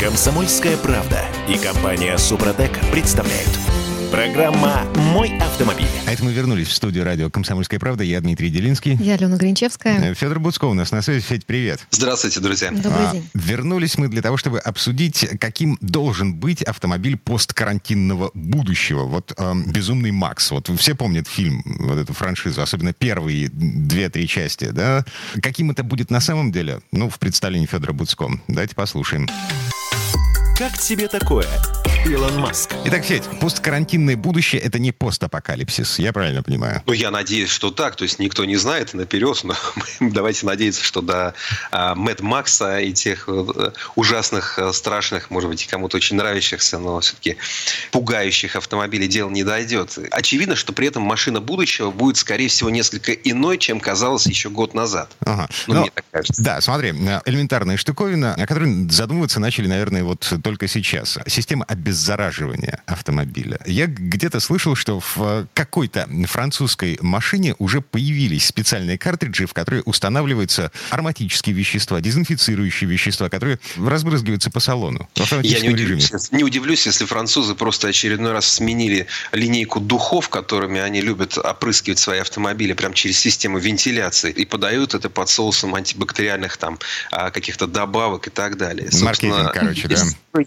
[0.00, 3.50] Комсомольская правда и компания Супротек представляют–
[4.10, 5.86] Программа «Мой автомобиль».
[6.08, 8.02] А это мы вернулись в студию радио «Комсомольская правда».
[8.02, 8.96] Я Дмитрий Делинский.
[8.96, 10.10] Я Алена Гринчевская.
[10.10, 11.24] Э, Федор Буцко у нас на связи.
[11.24, 11.86] Федь, привет.
[11.92, 12.72] Здравствуйте, друзья.
[12.72, 13.30] Добрый а, день.
[13.34, 19.04] Вернулись мы для того, чтобы обсудить, каким должен быть автомобиль посткарантинного будущего.
[19.04, 20.50] Вот э, «Безумный Макс».
[20.50, 25.04] Вот все помнят фильм, вот эту франшизу, особенно первые две-три части, да?
[25.40, 26.80] Каким это будет на самом деле?
[26.90, 28.28] Ну, в представлении Федора Буцко.
[28.48, 29.28] Давайте послушаем.
[30.60, 31.46] Как тебе такое,
[32.06, 32.74] Илон Маск?
[32.86, 36.82] Итак, Федь, посткарантинное будущее— это не постапокалипсис, я правильно понимаю?
[36.86, 37.94] Ну, я надеюсь, что так.
[37.96, 39.54] То есть никто не знает наперед, но
[40.00, 41.34] давайте надеяться, что до
[41.70, 47.00] а, Мэд Макса и тех э, ужасных, э, страшных, может быть, кому-то очень нравящихся, но
[47.00, 47.36] все-таки
[47.90, 49.98] пугающих автомобилей дело не дойдет.
[50.10, 54.72] Очевидно, что при этом машина будущего будет, скорее всего, несколько иной, чем казалось еще год
[54.72, 55.10] назад.
[55.20, 55.48] Ага.
[55.66, 56.42] Ну, но, мне так кажется.
[56.42, 61.18] Да, смотри, э, элементарная штуковина, о которой задумываться начали, наверное, вот только сейчас.
[61.26, 63.58] Система обеззараживания автомобиля.
[63.66, 70.70] Я где-то слышал, что в какой-то французской машине уже появились специальные картриджи, в которые устанавливаются
[70.90, 75.08] ароматические вещества, дезинфицирующие вещества, которые разбрызгиваются по салону.
[75.42, 81.00] Я не удивлюсь, не удивлюсь, если французы просто очередной раз сменили линейку духов, которыми они
[81.00, 86.78] любят опрыскивать свои автомобили прямо через систему вентиляции и подают это под соусом антибактериальных там
[87.10, 88.88] а, каких-то добавок и так далее.
[89.02, 89.96] Маркетинг, короче, да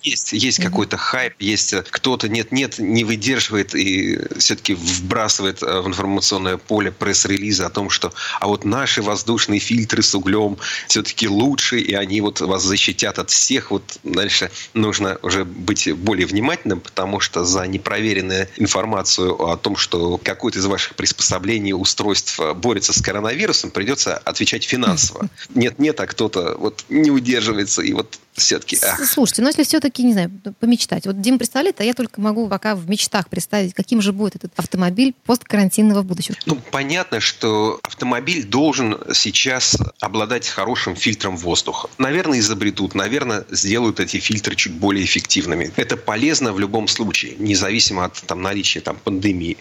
[0.01, 0.63] есть, есть mm-hmm.
[0.63, 7.67] какой-то хайп, есть кто-то нет-нет, не выдерживает и все-таки вбрасывает э, в информационное поле пресс-релиза
[7.67, 12.39] о том, что а вот наши воздушные фильтры с углем все-таки лучше, и они вот
[12.39, 13.71] вас защитят от всех.
[13.71, 20.17] Вот дальше нужно уже быть более внимательным, потому что за непроверенную информацию о том, что
[20.17, 25.29] какое-то из ваших приспособлений, устройств борется с коронавирусом, придется отвечать финансово.
[25.55, 28.77] Нет-нет, а кто-то вот не удерживается и вот все-таки.
[29.05, 31.05] Слушайте, но если все-таки, не знаю, помечтать.
[31.05, 34.51] Вот Дим представляет, а я только могу пока в мечтах представить, каким же будет этот
[34.57, 36.35] автомобиль посткарантинного будущего.
[36.45, 41.89] Ну, понятно, что автомобиль должен сейчас обладать хорошим фильтром воздуха.
[41.97, 45.71] Наверное, изобретут, наверное, сделают эти фильтры чуть более эффективными.
[45.75, 49.57] Это полезно в любом случае, независимо от там, наличия там, пандемии.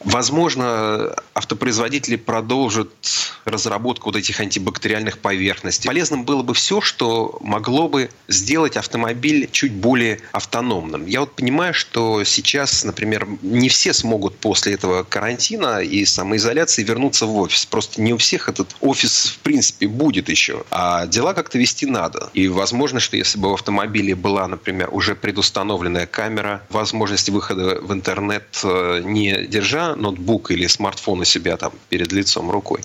[0.00, 2.90] Возможно, автопроизводители продолжат
[3.44, 5.86] разработку вот этих антибактериальных поверхностей.
[5.86, 11.06] Полезным было бы все, что могло бы сделать автомобиль чуть более автономным.
[11.06, 17.26] Я вот понимаю, что сейчас, например, не все смогут после этого карантина и самоизоляции вернуться
[17.26, 17.66] в офис.
[17.66, 20.64] Просто не у всех этот офис в принципе будет еще.
[20.70, 22.30] А дела как-то вести надо.
[22.34, 27.92] И возможно, что если бы в автомобиле была, например, уже предустановленная камера, возможность выхода в
[27.92, 32.80] интернет, э, не держа ноутбук или смартфон у себя там перед лицом рукой,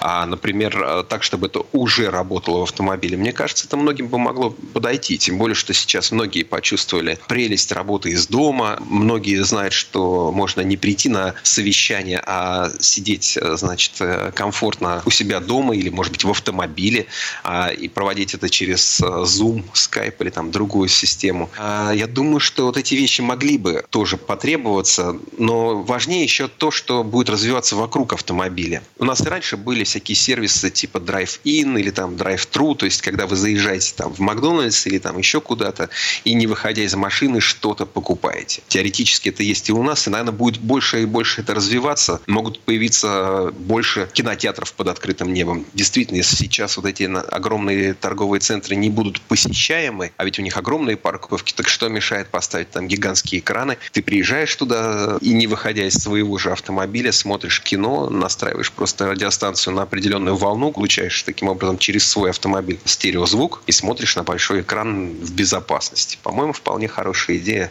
[0.00, 4.18] а, например, э, так, чтобы это уже работало в автомобиле, мне кажется, это многим бы
[4.18, 5.18] могло подойти.
[5.18, 8.78] Тем более, что сейчас многие почувствовали прелесть работы из дома.
[8.88, 15.10] Многие знают, что можно не прийти на совещание, а сидеть, э, значит, э, комфортно у
[15.10, 17.06] себя дома или, может быть, в автомобиле
[17.44, 21.50] а, и проводить это через Zoom, Skype или там другую систему.
[21.58, 26.70] А, я думаю, что вот эти вещи могли бы тоже потребоваться, но важнее еще то,
[26.70, 28.82] что будет развиваться вокруг автомобиля.
[28.98, 33.26] У нас и раньше были всякие сервисы типа Drive-In или там Drive-Thru, то есть когда
[33.26, 35.88] вы заезжаете там в Макдональдс или там еще куда-то
[36.24, 38.62] и не выходя из машины что-то покупаете.
[38.68, 42.20] Теоретически это есть и у нас, и, наверное, будет больше и больше это развиваться.
[42.26, 45.64] Могут появиться больше кинотеатров под открытым небом.
[45.74, 50.56] Действительно, если сейчас вот эти огромные торговые центры не будут посещаемы, а ведь у них
[50.56, 53.78] огромные парковки, так что мешает поставить там гигантские экраны?
[53.92, 59.74] Ты приезжаешь туда и не выходя из своего же автомобиля, смотришь кино, настраиваешь просто радиостанцию
[59.74, 65.12] на определенную волну, получаешь таким образом через свой автомобиль стереозвук и смотришь на большой экран
[65.14, 66.18] в безопасности.
[66.22, 67.70] По-моему, вполне хорошая идея.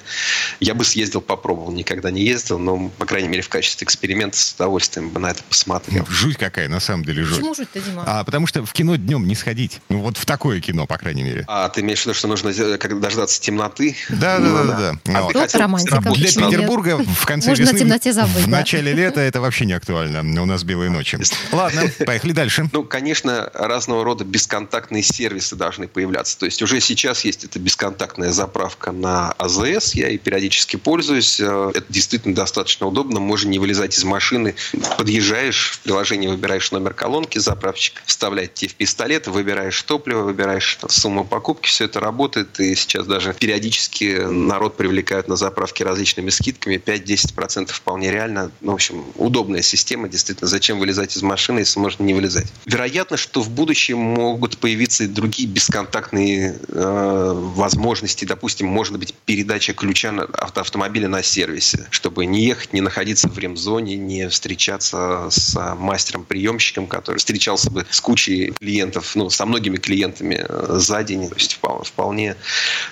[0.59, 1.71] Я бы съездил, попробовал.
[1.71, 5.41] Никогда не ездил, но, по крайней мере, в качестве эксперимента с удовольствием бы на это
[5.43, 6.05] посмотрел.
[6.09, 7.37] Жуть какая, на самом деле, жуть.
[7.37, 8.03] Почему жуть-то, Дима?
[8.05, 9.79] А, потому что в кино днем не сходить.
[9.89, 11.45] Ну, вот в такое кино, по крайней мере.
[11.47, 13.95] А ты имеешь в виду, что нужно дождаться темноты?
[14.09, 15.17] Да, да, да, да.
[15.17, 15.33] А Вот.
[15.33, 16.01] ты хотел романтика.
[16.01, 16.27] Для?
[16.27, 18.57] Петербурга в конце Можно весны, темноте забыть, в да.
[18.57, 20.41] начале лета это вообще не актуально.
[20.41, 21.17] У нас белые ночи.
[21.51, 22.69] Ладно, поехали дальше.
[22.71, 26.37] Ну, конечно, разного рода бесконтактные сервисы должны появляться.
[26.37, 29.95] То есть уже сейчас есть эта бесконтактная заправка на АЗС.
[29.95, 31.39] Я и периодически пользуюсь.
[31.39, 33.19] Э, Это действительно достаточно удобно.
[33.19, 34.55] Можно не вылезать из машины.
[34.97, 41.25] Подъезжаешь, в приложении выбираешь номер колонки, заправщик вставляет тебе в пистолет, выбираешь топливо, выбираешь сумму
[41.25, 41.67] покупки.
[41.67, 42.59] Все это работает.
[42.59, 46.75] И сейчас даже периодически народ привлекают на заправке различными скидками.
[46.75, 48.51] 5-10% вполне реально.
[48.61, 50.09] Ну, в общем, удобная система.
[50.09, 52.47] Действительно, зачем вылезать из машины, если можно не вылезать?
[52.65, 58.25] Вероятно, что в будущем могут появиться и другие бесконтактные э, возможности.
[58.25, 63.95] Допустим, может быть, передача ключа автомобиля на сервисе, чтобы не ехать, не находиться в ремзоне,
[63.95, 70.45] не встречаться с а, мастером-приемщиком, который встречался бы с кучей клиентов, ну, со многими клиентами
[70.47, 71.27] э, за день.
[71.29, 72.35] То есть впол- вполне,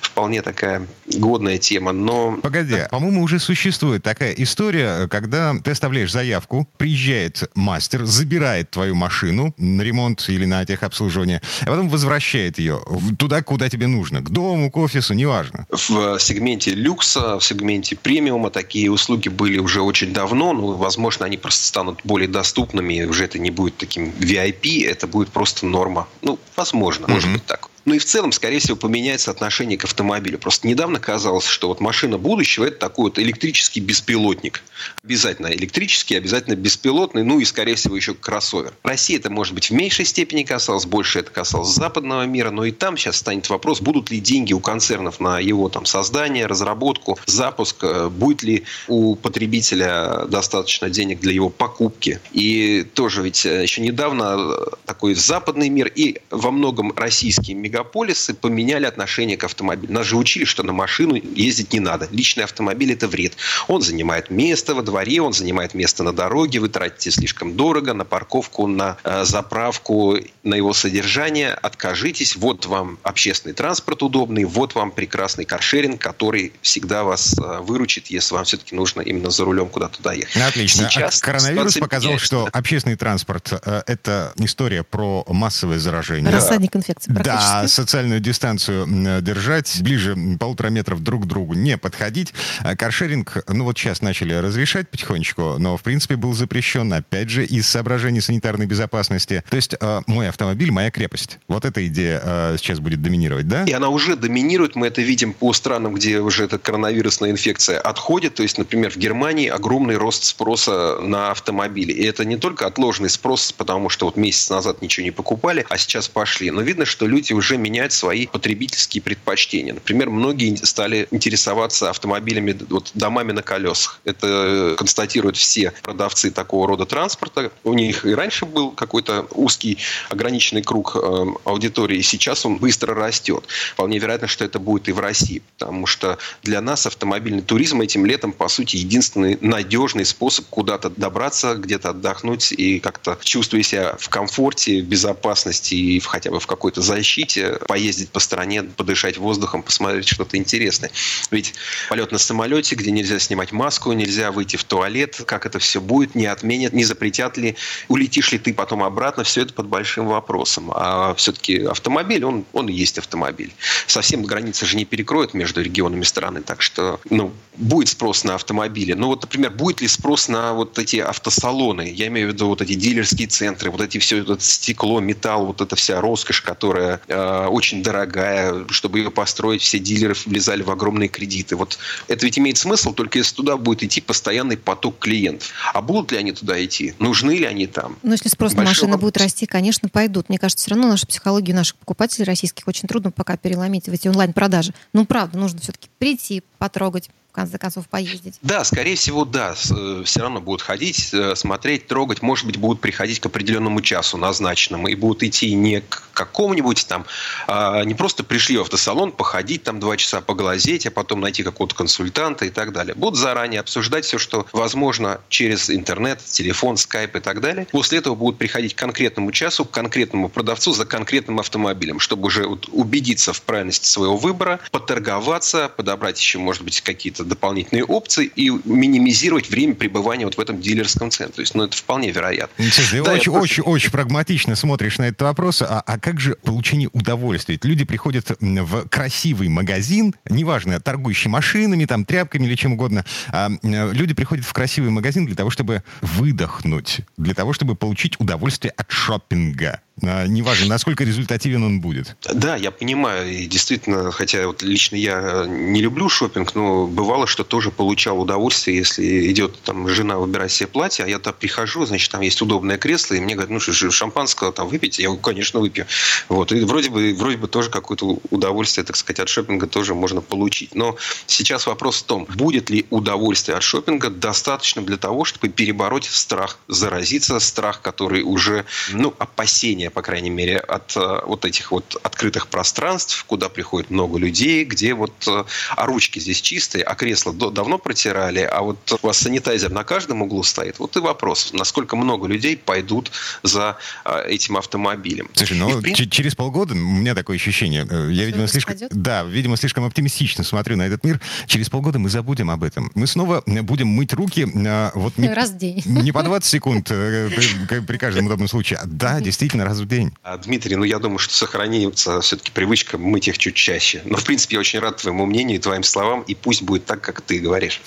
[0.01, 1.91] вполне такая годная тема.
[1.91, 8.95] Но Погоди, по-моему, уже существует такая история, когда ты оставляешь заявку, приезжает мастер, забирает твою
[8.95, 12.81] машину на ремонт или на техобслуживание, а потом возвращает ее
[13.17, 15.65] туда, куда тебе нужно, к дому, к офису, неважно.
[15.69, 20.53] В сегменте люкса, в сегменте премиума такие услуги были уже очень давно.
[20.53, 22.93] Ну, возможно, они просто станут более доступными.
[22.95, 26.07] и Уже это не будет таким VIP, это будет просто норма.
[26.21, 27.69] Ну, возможно, может быть так.
[27.87, 30.37] Ну и в целом, скорее всего, поменяется отношение к автомобилю.
[30.37, 34.61] Просто недавно казалось, что вот машина будущего– это такой вот электрический беспилотник.
[35.05, 38.73] Обязательно электрический, обязательно беспилотный, ну и, скорее всего, еще кроссовер.
[38.83, 42.71] Россия это, может быть, в меньшей степени касалось, больше это касалось западного мира, но и
[42.71, 47.77] там сейчас станет вопрос, будут ли деньги у концернов на его там создание, разработку, запуск,
[47.83, 52.19] э, будет ли у потребителя достаточно денег для его покупки.
[52.33, 58.33] И тоже ведь э, еще недавно э, такой западный мир и во многом российские мегаполисы
[58.33, 59.93] поменяли отношение к автомобилю.
[59.93, 62.07] Нас же учили, что на машину ездить не надо.
[62.11, 63.33] Личный автомобиль– это вред.
[63.67, 68.05] Он занимает место во дворе, он занимает место на дороге, вы тратите слишком дорого на
[68.05, 71.51] парковку, на э, заправку, на его содержание.
[71.53, 78.07] Откажитесь, вот вам общественный транспорт удобный, вот вам прекрасный каршеринг, который всегда вас э, выручит,
[78.07, 80.41] если вам все-таки нужно именно за рулем куда-то доехать.
[80.41, 80.89] Отлично.
[80.89, 82.25] Сейчас А коронавирус показал, меняется.
[82.25, 86.31] что общественный транспорт э, это история про массовое заражение.
[86.31, 92.33] Рассадник инфекции Да, а, социальную дистанцию держать, ближе полутора метров друг к другу не подходить.
[92.61, 97.45] А каршеринг, ну вот сейчас начали разрешать потихонечку, но в принципе был запрещен, опять же,
[97.45, 99.43] из соображений санитарной безопасности.
[99.49, 101.39] То есть э, мой автомобиль, моя крепость.
[101.47, 103.63] Вот эта идея э, сейчас будет доминировать, да?
[103.63, 108.35] И она уже доминирует, мы это видим по странам, где уже эта коронавирусная инфекция отходит.
[108.35, 111.91] То есть, например, в Германии огромный рост спроса на автомобили.
[111.91, 115.77] И это не только отложенный спрос, потому что вот месяц назад ничего не покупали, а
[115.77, 116.51] сейчас пошли.
[116.51, 119.73] Но видно, что люди уже меняют свои потребительские предпочтения.
[119.73, 124.01] Например, многие стали интересоваться автомобилями, вот домами на колесах.
[124.03, 127.51] Это констатируют все продавцы такого рода транспорта.
[127.63, 129.77] У них и раньше был какой-то узкий
[130.09, 133.45] ограниченный круг э, аудитории, сейчас он быстро растет.
[133.73, 138.05] Вполне вероятно, что это будет и в России, потому что для нас автомобильный туризм этим
[138.05, 144.09] летом, по сути, единственный надежный способ куда-то добраться, где-то отдохнуть и как-то чувствуя себя в
[144.09, 147.36] комфорте, в безопасности и в, хотя бы в какой-то защите,
[147.67, 150.91] поездить по стране, подышать воздухом, посмотреть что-то интересное.
[151.31, 151.53] Ведь
[151.89, 156.15] полет на самолете, где нельзя снимать маску, нельзя выйти в туалет, как это все будет,
[156.15, 157.55] не отменят, не запретят ли,
[157.87, 160.71] улетишь ли ты потом обратно, все это под большим вопросом.
[160.73, 163.53] А все-таки автомобиль, он, он и есть автомобиль.
[163.87, 168.93] Совсем границы же не перекроют между регионами страны, так что ну, будет спрос на автомобили.
[168.93, 171.91] Ну вот, например, будет ли спрос на вот эти автосалоны?
[171.93, 175.61] Я имею в виду вот эти дилерские центры, вот эти все это стекло, металл, вот
[175.61, 181.09] эта вся роскошь, которая э, очень дорогая, чтобы ее построить, все дилеры влезали в огромные
[181.09, 181.55] кредиты.
[181.55, 185.51] Вот это ведь имеет смысл, только если туда будет идти постоянный поток клиентов.
[185.73, 186.93] А будут ли они туда идти?
[186.99, 187.97] Нужны ли они там?
[188.03, 189.01] Ну, если спрос на машины вопрос.
[189.01, 190.29] будет расти, конечно, пойдут.
[190.29, 194.07] Мне кажется, все равно нашу психологию наших покупателей российских очень трудно пока переломить в эти
[194.07, 194.73] онлайн-продажи.
[194.93, 198.39] Ну, правда, нужно все-таки прийти, потрогать, конце концов, поездить.
[198.41, 199.53] Да, скорее всего, да.
[199.69, 202.23] Э, все равно будут ходить, э, смотреть, трогать.
[202.23, 207.05] Может быть, будут приходить к определенному часу назначенному и будут идти не к какому-нибудь там,
[207.47, 211.75] а не просто пришли в автосалон, походить там два часа, поглазеть, а потом найти какого-то
[211.75, 212.95] консультанта и так далее.
[212.95, 217.67] Будут заранее обсуждать все, что возможно через интернет, телефон, скайп и так далее.
[217.71, 222.47] После этого будут приходить к конкретному часу, к конкретному продавцу за конкретным автомобилем, чтобы уже
[222.47, 228.49] вот убедиться в правильности своего выбора, поторговаться, подобрать еще, может быть, какие-то дополнительные опции и
[228.49, 231.35] минимизировать время пребывания вот в этом дилерском центре.
[231.35, 232.65] То есть, ну, это вполне вероятно.
[232.71, 235.61] Слушай, да, очень, очень, очень прагматично смотришь на этот вопрос.
[235.61, 237.53] А, а как же получение удовольствия?
[237.53, 243.05] Ведь люди приходят в красивый магазин, неважно, торгующий машинами, там, тряпками или чем угодно.
[243.29, 248.73] А, люди приходят в красивый магазин для того, чтобы выдохнуть, для того, чтобы получить удовольствие
[248.77, 249.81] от шопинга.
[250.03, 252.15] А, неважно, насколько результативен он будет.
[252.33, 253.31] Да, я понимаю.
[253.31, 258.77] И действительно, хотя вот лично я не люблю шопинг, но бывало, что тоже получал удовольствие,
[258.77, 262.77] если идет там жена выбирать себе платье, а я там прихожу, значит, там есть удобное
[262.77, 264.99] кресло, и мне говорят, ну что, шампанского там выпить?
[264.99, 265.87] Я, конечно, выпью.
[266.29, 266.51] Вот.
[266.51, 270.75] И вроде бы, вроде бы тоже какое-то удовольствие, так сказать, от шопинга тоже можно получить.
[270.75, 276.05] Но сейчас вопрос в том, будет ли удовольствие от шопинга достаточно для того, чтобы перебороть
[276.05, 281.71] страх заразиться, страх, который уже, ну, опасения ощущение, по крайней мере, от э, вот этих
[281.71, 285.43] вот открытых пространств, куда приходит много людей, где вот э,
[285.75, 290.21] а ручки здесь чистые, а кресла давно протирали, а вот у вас санитайзер на каждом
[290.21, 290.79] углу стоит.
[290.79, 293.11] Вот и вопрос, насколько много людей пойдут
[293.43, 295.29] за э, этим автомобилем.
[295.33, 296.09] Слушай, ну принципе...
[296.09, 300.83] через полгода у меня такое ощущение, я, видимо, слишком, да, видимо, слишком оптимистично смотрю на
[300.83, 301.19] этот мир.
[301.47, 302.91] Через полгода мы забудем об этом.
[302.95, 304.45] Мы снова будем мыть руки
[304.93, 305.81] вот не, раз в день.
[305.85, 308.79] не по 20 секунд при, при каждом удобном случае.
[308.85, 310.13] Да, действительно, раз в день.
[310.23, 314.01] А, Дмитрий, ну я думаю, что сохранится все-таки привычка мыть их чуть чаще.
[314.05, 317.01] Но, в принципе, я очень рад твоему мнению и твоим словам, и пусть будет так,
[317.01, 317.81] как ты говоришь.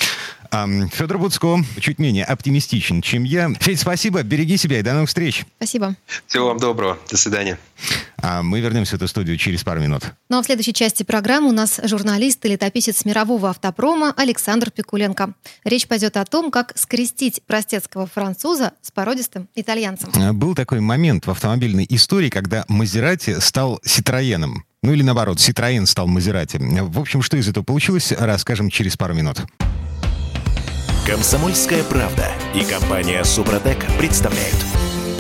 [0.51, 3.53] Федор Буцко чуть менее оптимистичен, чем я.
[3.61, 5.45] Федь, спасибо, береги себя и до новых встреч.
[5.59, 5.95] Спасибо.
[6.27, 6.99] Всего вам доброго.
[7.09, 7.59] До свидания.
[8.23, 10.05] А мы вернемся в эту студию через пару минут.
[10.29, 15.35] Ну а в следующей части программы у нас журналист и летописец мирового автопрома Александр Пикуленко.
[15.65, 20.11] Речь пойдет о том, как скрестить простецкого француза с породистым итальянцем.
[20.17, 24.65] А, был такой момент в автомобильной истории, когда Мазерати стал Ситроеном.
[24.83, 26.59] Ну или наоборот, Ситроен стал Мазерати.
[26.59, 29.43] В общем, что из этого получилось, расскажем через пару минут.
[31.07, 34.57] Комсомольская правда и компания Супротек представляют.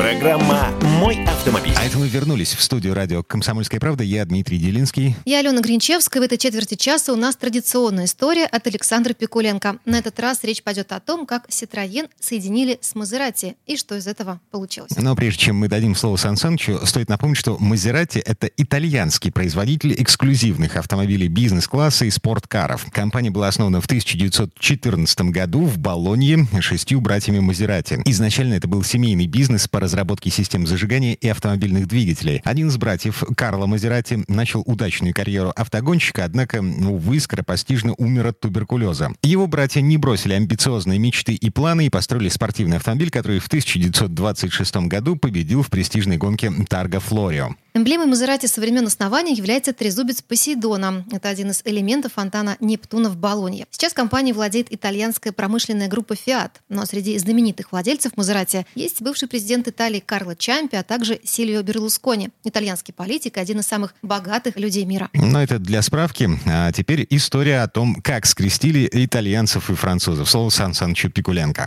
[0.00, 1.74] Программа «Мой автомобиль».
[1.76, 4.02] А это мы вернулись в студию радио «Комсомольская правда».
[4.02, 5.14] Я Дмитрий Делинский.
[5.26, 6.22] Я Алена Гринчевская.
[6.22, 9.76] В этой четверти часа у нас традиционная история от Александра Пикуленко.
[9.84, 14.06] На этот раз речь пойдет о том, как Citroёn соединили с Мазерати и что из
[14.06, 14.92] этого получилось.
[14.96, 19.94] Но прежде чем мы дадим слово Сан Санычу, стоит напомнить, что Мазерати— это итальянский производитель
[20.02, 22.86] эксклюзивных автомобилей бизнес-класса и спорткаров.
[22.90, 28.00] Компания была основана в 1914 году в Болонье шестью братьями Мазерати.
[28.06, 32.40] Изначально это был семейный бизнес по разработки систем зажигания и автомобильных двигателей.
[32.44, 39.10] Один из братьев, Карло Мазерати, начал удачную карьеру автогонщика, однако, увы, скоропостижно умер от туберкулеза.
[39.22, 44.76] Его братья не бросили амбициозные мечты и планы и построили спортивный автомобиль, который в 1926
[44.86, 47.56] году победил в престижной гонке Тарго Флорио.
[47.72, 51.04] Эмблемой Мазерати со времен основания является трезубец Посейдона.
[51.12, 53.66] Это один из элементов фонтана Нептуна в Болонье.
[53.70, 56.50] Сейчас компанией владеет итальянская промышленная группа Fiat.
[56.68, 62.28] Но среди знаменитых владельцев Мазерати есть бывший президент Италии Карло Чампи, а также Сильвио Берлускони,
[62.44, 65.08] итальянский политик и один из самых богатых людей мира.
[65.14, 66.28] Но это для справки.
[66.46, 70.28] А теперь история о том, как скрестили итальянцев и французов.
[70.28, 71.66] Слово Сан Санчо Пикуленко.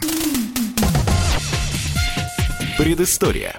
[2.77, 3.55] Предыстория.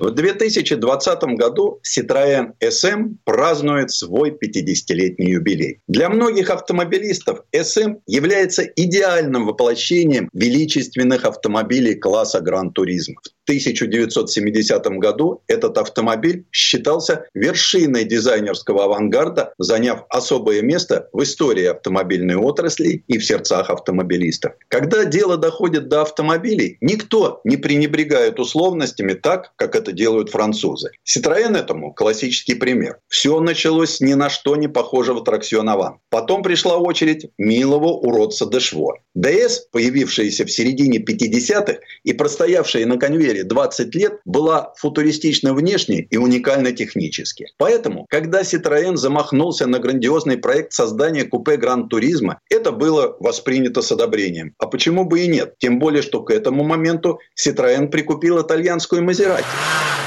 [0.00, 5.80] В 2020 году Citroën SM празднует свой 50-летний юбилей.
[5.88, 13.16] Для многих автомобилистов SM является идеальным воплощением величественных автомобилей класса Гран-туризм.
[13.22, 22.36] В 1970 году этот автомобиль считался вершиной дизайнерского авангарда, заняв особое место в истории автомобильной
[22.36, 24.52] отрасли и в сердцах автомобилистов.
[24.68, 30.90] Когда дело доходит до автомобилей, никто не пренебрегает условностями так, как это делают французы.
[31.06, 32.98] Citroën этому классический пример.
[33.08, 35.98] Все началось ни на что не похожего траксиона ван.
[36.10, 38.98] Потом пришла очередь милого уродца Дешво.
[39.14, 46.16] ДС, появившаяся в середине 50-х и простоявшая на конвейере 20 лет, была футуристична внешне и
[46.16, 47.46] уникальна технически.
[47.58, 54.54] Поэтому, когда Citroën замахнулся на грандиозный проект создания купе Гран-туризма, это было воспринято с одобрением.
[54.58, 55.54] А почему бы и нет?
[55.58, 59.44] Тем более, что к этому моменту Citroën прикупил итальянскую Мазерати.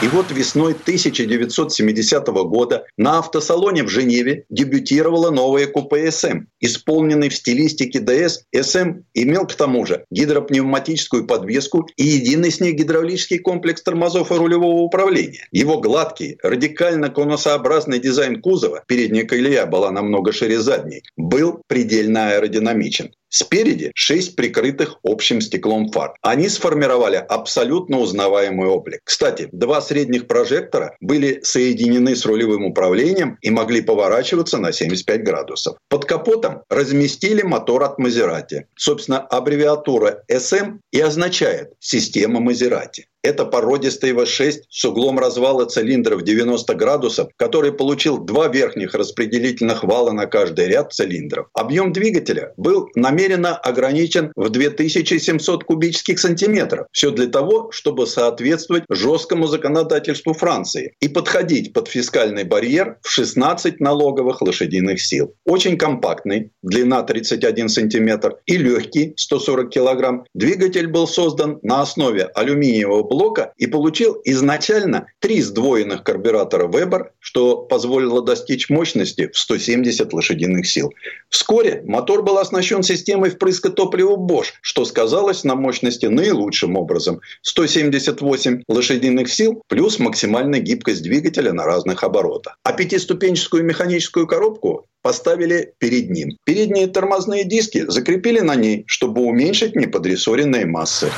[0.03, 6.41] И вот весной 1970 года на автосалоне в Женеве дебютировала новая купе SM.
[6.59, 12.73] Исполненный в стилистике DS, SM имел к тому же гидропневматическую подвеску и единый с ней
[12.73, 15.47] гидравлический комплекс тормозов и рулевого управления.
[15.53, 23.13] Его гладкий, радикально конусообразный дизайн кузова, передняя колея была намного шире задней, был предельно аэродинамичен.
[23.35, 26.13] Спереди шесть прикрытых общим стеклом фар.
[26.21, 28.99] Они сформировали абсолютно узнаваемый облик.
[29.03, 35.77] Кстати, два средних прожектора были соединены с рулевым управлением и могли поворачиваться на 75 градусов.
[35.89, 38.67] Под капотом разместили мотор от Мазерати.
[38.75, 43.07] Собственно, аббревиатура SM и означает «система Мазерати».
[43.23, 50.11] Это породистый V6 с углом развала цилиндров 90 градусов, который получил два верхних распределительных вала
[50.11, 51.47] на каждый ряд цилиндров.
[51.53, 56.87] Объем двигателя был намеренно ограничен в 2700 кубических сантиметров.
[56.91, 63.79] Все для того, чтобы соответствовать жесткому законодательству Франции и подходить под фискальный барьер в 16
[63.79, 65.33] налоговых лошадиных сил.
[65.45, 70.25] Очень компактный, длина 31 сантиметр и легкий, 140 килограмм.
[70.33, 77.57] Двигатель был создан на основе алюминиевого блока и получил изначально три сдвоенных карбюратора Weber, что
[77.57, 80.91] позволило достичь мощности в 170 лошадиных сил.
[81.29, 87.21] Вскоре мотор был оснащен системой впрыска топлива Bosch, что сказалось на мощности наилучшим образом.
[87.43, 92.57] 178 лошадиных сил плюс максимальная гибкость двигателя на разных оборотах.
[92.63, 96.37] А пятиступенческую механическую коробку поставили перед ним.
[96.45, 101.11] Передние тормозные диски закрепили на ней, чтобы уменьшить неподрессоренные массы.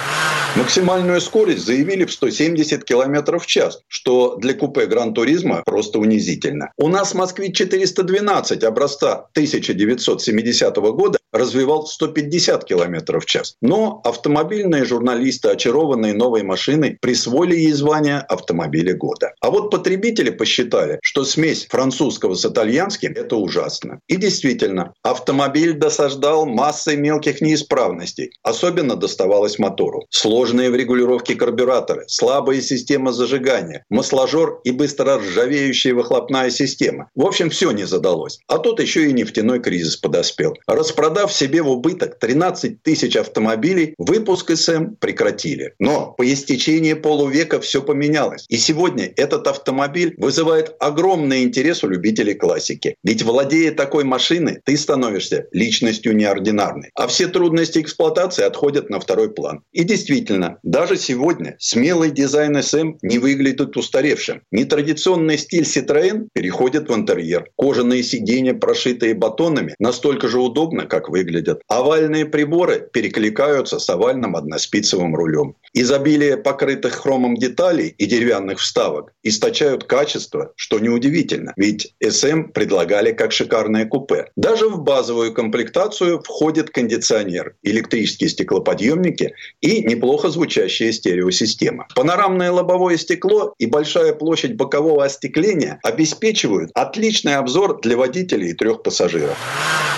[0.55, 6.71] Максимальную скорость заявили в 170 км в час, что для купе Гран-туризма просто унизительно.
[6.77, 13.55] У нас Москвич 412 образца 1970 года развивал 150 км в час.
[13.61, 19.33] Но автомобильные журналисты, очарованные новой машиной, присвоили ей звание автомобиля года.
[19.41, 23.99] А вот потребители посчитали, что смесь французского с итальянским– это ужасно.
[24.07, 28.31] И действительно, автомобиль досаждал массой мелких неисправностей.
[28.43, 30.05] Особенно доставалось мотору.
[30.09, 37.09] Сложные в регулировке карбюраторы, слабая система зажигания, масложор и быстро ржавеющая выхлопная система.
[37.15, 38.39] В общем, все не задалось.
[38.47, 40.53] А тут еще и нефтяной кризис подоспел.
[40.67, 45.73] Распродав себе в убыток 13 тысяч автомобилей, выпуск СМ прекратили.
[45.79, 48.45] Но по истечении полувека все поменялось.
[48.49, 52.95] И сегодня этот автомобиль вызывает огромный интерес у любителей классики.
[53.03, 56.91] Ведь владея такой машины, ты становишься личностью неординарной.
[56.95, 59.61] А все трудности эксплуатации отходят на второй план.
[59.71, 64.41] И действительно, даже сегодня смелый дизайн SM не выглядит устаревшим.
[64.51, 67.47] Нетрадиционный стиль Citroën переходит в интерьер.
[67.57, 71.61] Кожаные сиденья, прошитые батонами, настолько же удобно, как в выглядят.
[71.67, 75.55] Овальные приборы перекликаются с овальным односпицевым рулем.
[75.77, 83.33] Изобилие покрытых хромом деталей и деревянных вставок источают качество, что неудивительно, ведь SM предлагали как
[83.33, 84.31] шикарное купе.
[84.37, 91.87] Даже в базовую комплектацию входит кондиционер, электрические стеклоподъемники и неплохо звучащая стереосистема.
[91.93, 98.81] Панорамное лобовое стекло и большая площадь бокового остекления обеспечивают отличный обзор для водителей и трех
[98.81, 99.37] пассажиров.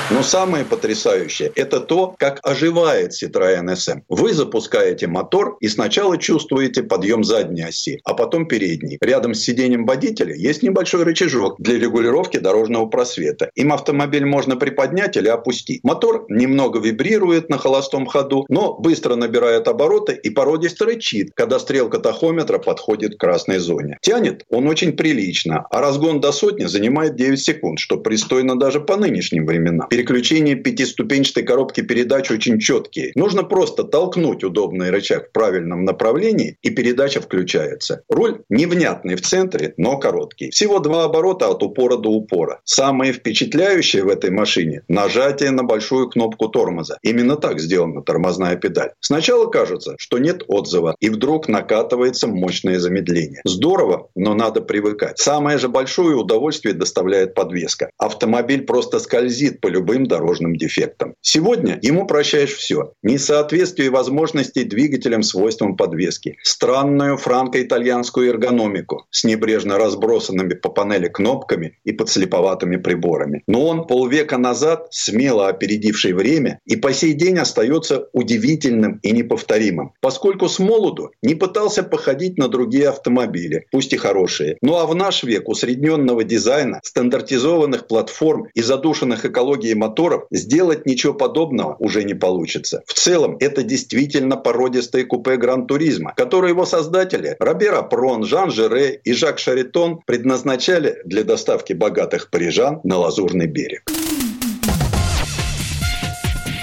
[0.10, 4.04] Но самое потрясающее– это то, как оживает Citroёn SM.
[4.08, 8.98] Вы запускаете мотор и сначала чувствуете подъем задней оси, а потом передней.
[9.02, 13.52] Рядом с сиденьем водителя есть небольшой рычажок для регулировки дорожного просвета.
[13.56, 15.84] Им автомобиль можно приподнять или опустить.
[15.84, 22.00] Мотор немного вибрирует на холостом ходу, но быстро набирает обороты и породисто рычит, когда стрелка
[22.00, 23.98] тахометра подходит к красной зоне.
[24.02, 28.98] Тянет он очень прилично, а разгон до сотни занимает 9 секунд, что пристойно даже по
[28.98, 29.88] нынешним временам.
[29.90, 33.12] Переключение пятиступенчатой коробки передач очень четкие.
[33.16, 35.32] Нужно просто толкнуть удобный рычаг в
[35.66, 38.04] направлении, и передача включается.
[38.10, 40.52] Руль невнятный в центре, но короткий.
[40.52, 42.62] Всего два оборота от упора до упора.
[42.64, 46.98] Самое впечатляющее в этой машине– нажатие на большую кнопку тормоза.
[47.02, 48.92] Именно так сделана тормозная педаль.
[49.00, 53.42] Сначала кажется, что нет отзыва, и вдруг накатывается мощное замедление.
[53.46, 55.18] Здорово, но надо привыкать.
[55.18, 57.90] Самое же большое удовольствие доставляет подвеска.
[57.98, 61.16] Автомобиль просто скользит по любым дорожным дефектам.
[61.22, 62.94] Сегодня ему прощаешь все.
[63.04, 71.92] Несоответствие возможностей двигателям свойствам подвески, странную франко-итальянскую эргономику с небрежно разбросанными по панели кнопками и
[71.92, 73.44] подслеповатыми приборами.
[73.48, 79.92] Но он полвека назад, смело опередивший время, и по сей день остается удивительным и неповторимым,
[80.02, 84.58] поскольку с молоду не пытался походить на другие автомобили, пусть и хорошие.
[84.62, 91.14] Ну а в наш век усредненного дизайна, стандартизованных платформ и задушенных экологией моторов, сделать ничего
[91.14, 92.82] подобного уже не получится.
[92.88, 99.12] В целом, это действительно породистые купе Гран-туризма, которые его создатели Робер Апрон, Жан Жере и
[99.12, 103.84] Жак Шаритон предназначали для доставки богатых парижан на Лазурный берег.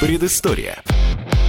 [0.01, 0.83] Предыстория.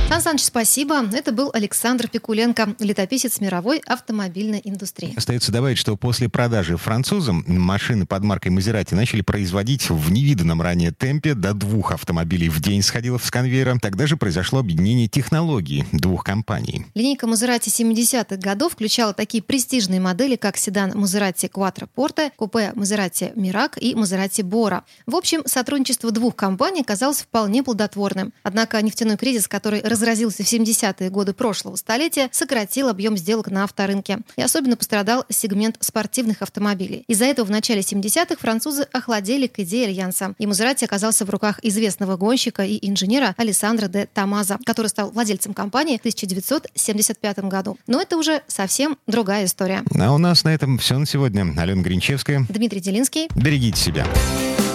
[0.08, 1.04] Сан Саныч, спасибо.
[1.12, 5.14] Это был Александр Пикуленко, летописец мировой автомобильной индустрии.
[5.18, 10.92] Остается добавить, что после продажи французам машины под маркой Мазерати начали производить в невиданном ранее
[10.92, 11.34] темпе.
[11.34, 13.78] До двух автомобилей в день сходило с конвейера.
[13.82, 16.86] Тогда же произошло объединение технологий двух компаний.
[16.94, 23.32] Линейка Мазерати 70-х годов включала такие престижные модели, как седан Мазерати Quattro Porte, купе Мазерати
[23.36, 24.84] Мирак и Мазерати Бора.
[25.08, 28.34] В общем, сотрудничество двух компаний казалось вполне плодотворным.
[28.44, 34.20] Однако нефтяной кризис, который разразился в 70-е годы прошлого столетия, сократил объем сделок на авторынке.
[34.36, 37.06] И особенно пострадал сегмент спортивных автомобилей.
[37.08, 40.36] Из-за этого в начале 70-х французы охладели к идее Альянса.
[40.38, 45.54] И Мазерати оказался в руках известного гонщика и инженера Александра де Тамаза, который стал владельцем
[45.54, 47.78] компании в 1975 году.
[47.88, 49.84] Но это уже совсем другая история.
[49.98, 51.46] А у нас на этом все на сегодня.
[51.58, 52.46] Алена Гринчевская.
[52.50, 53.30] Дмитрий Делинский.
[53.36, 54.06] Берегите себя.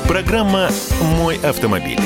[0.09, 0.71] Программа
[1.19, 2.01] «Мой автомобиль».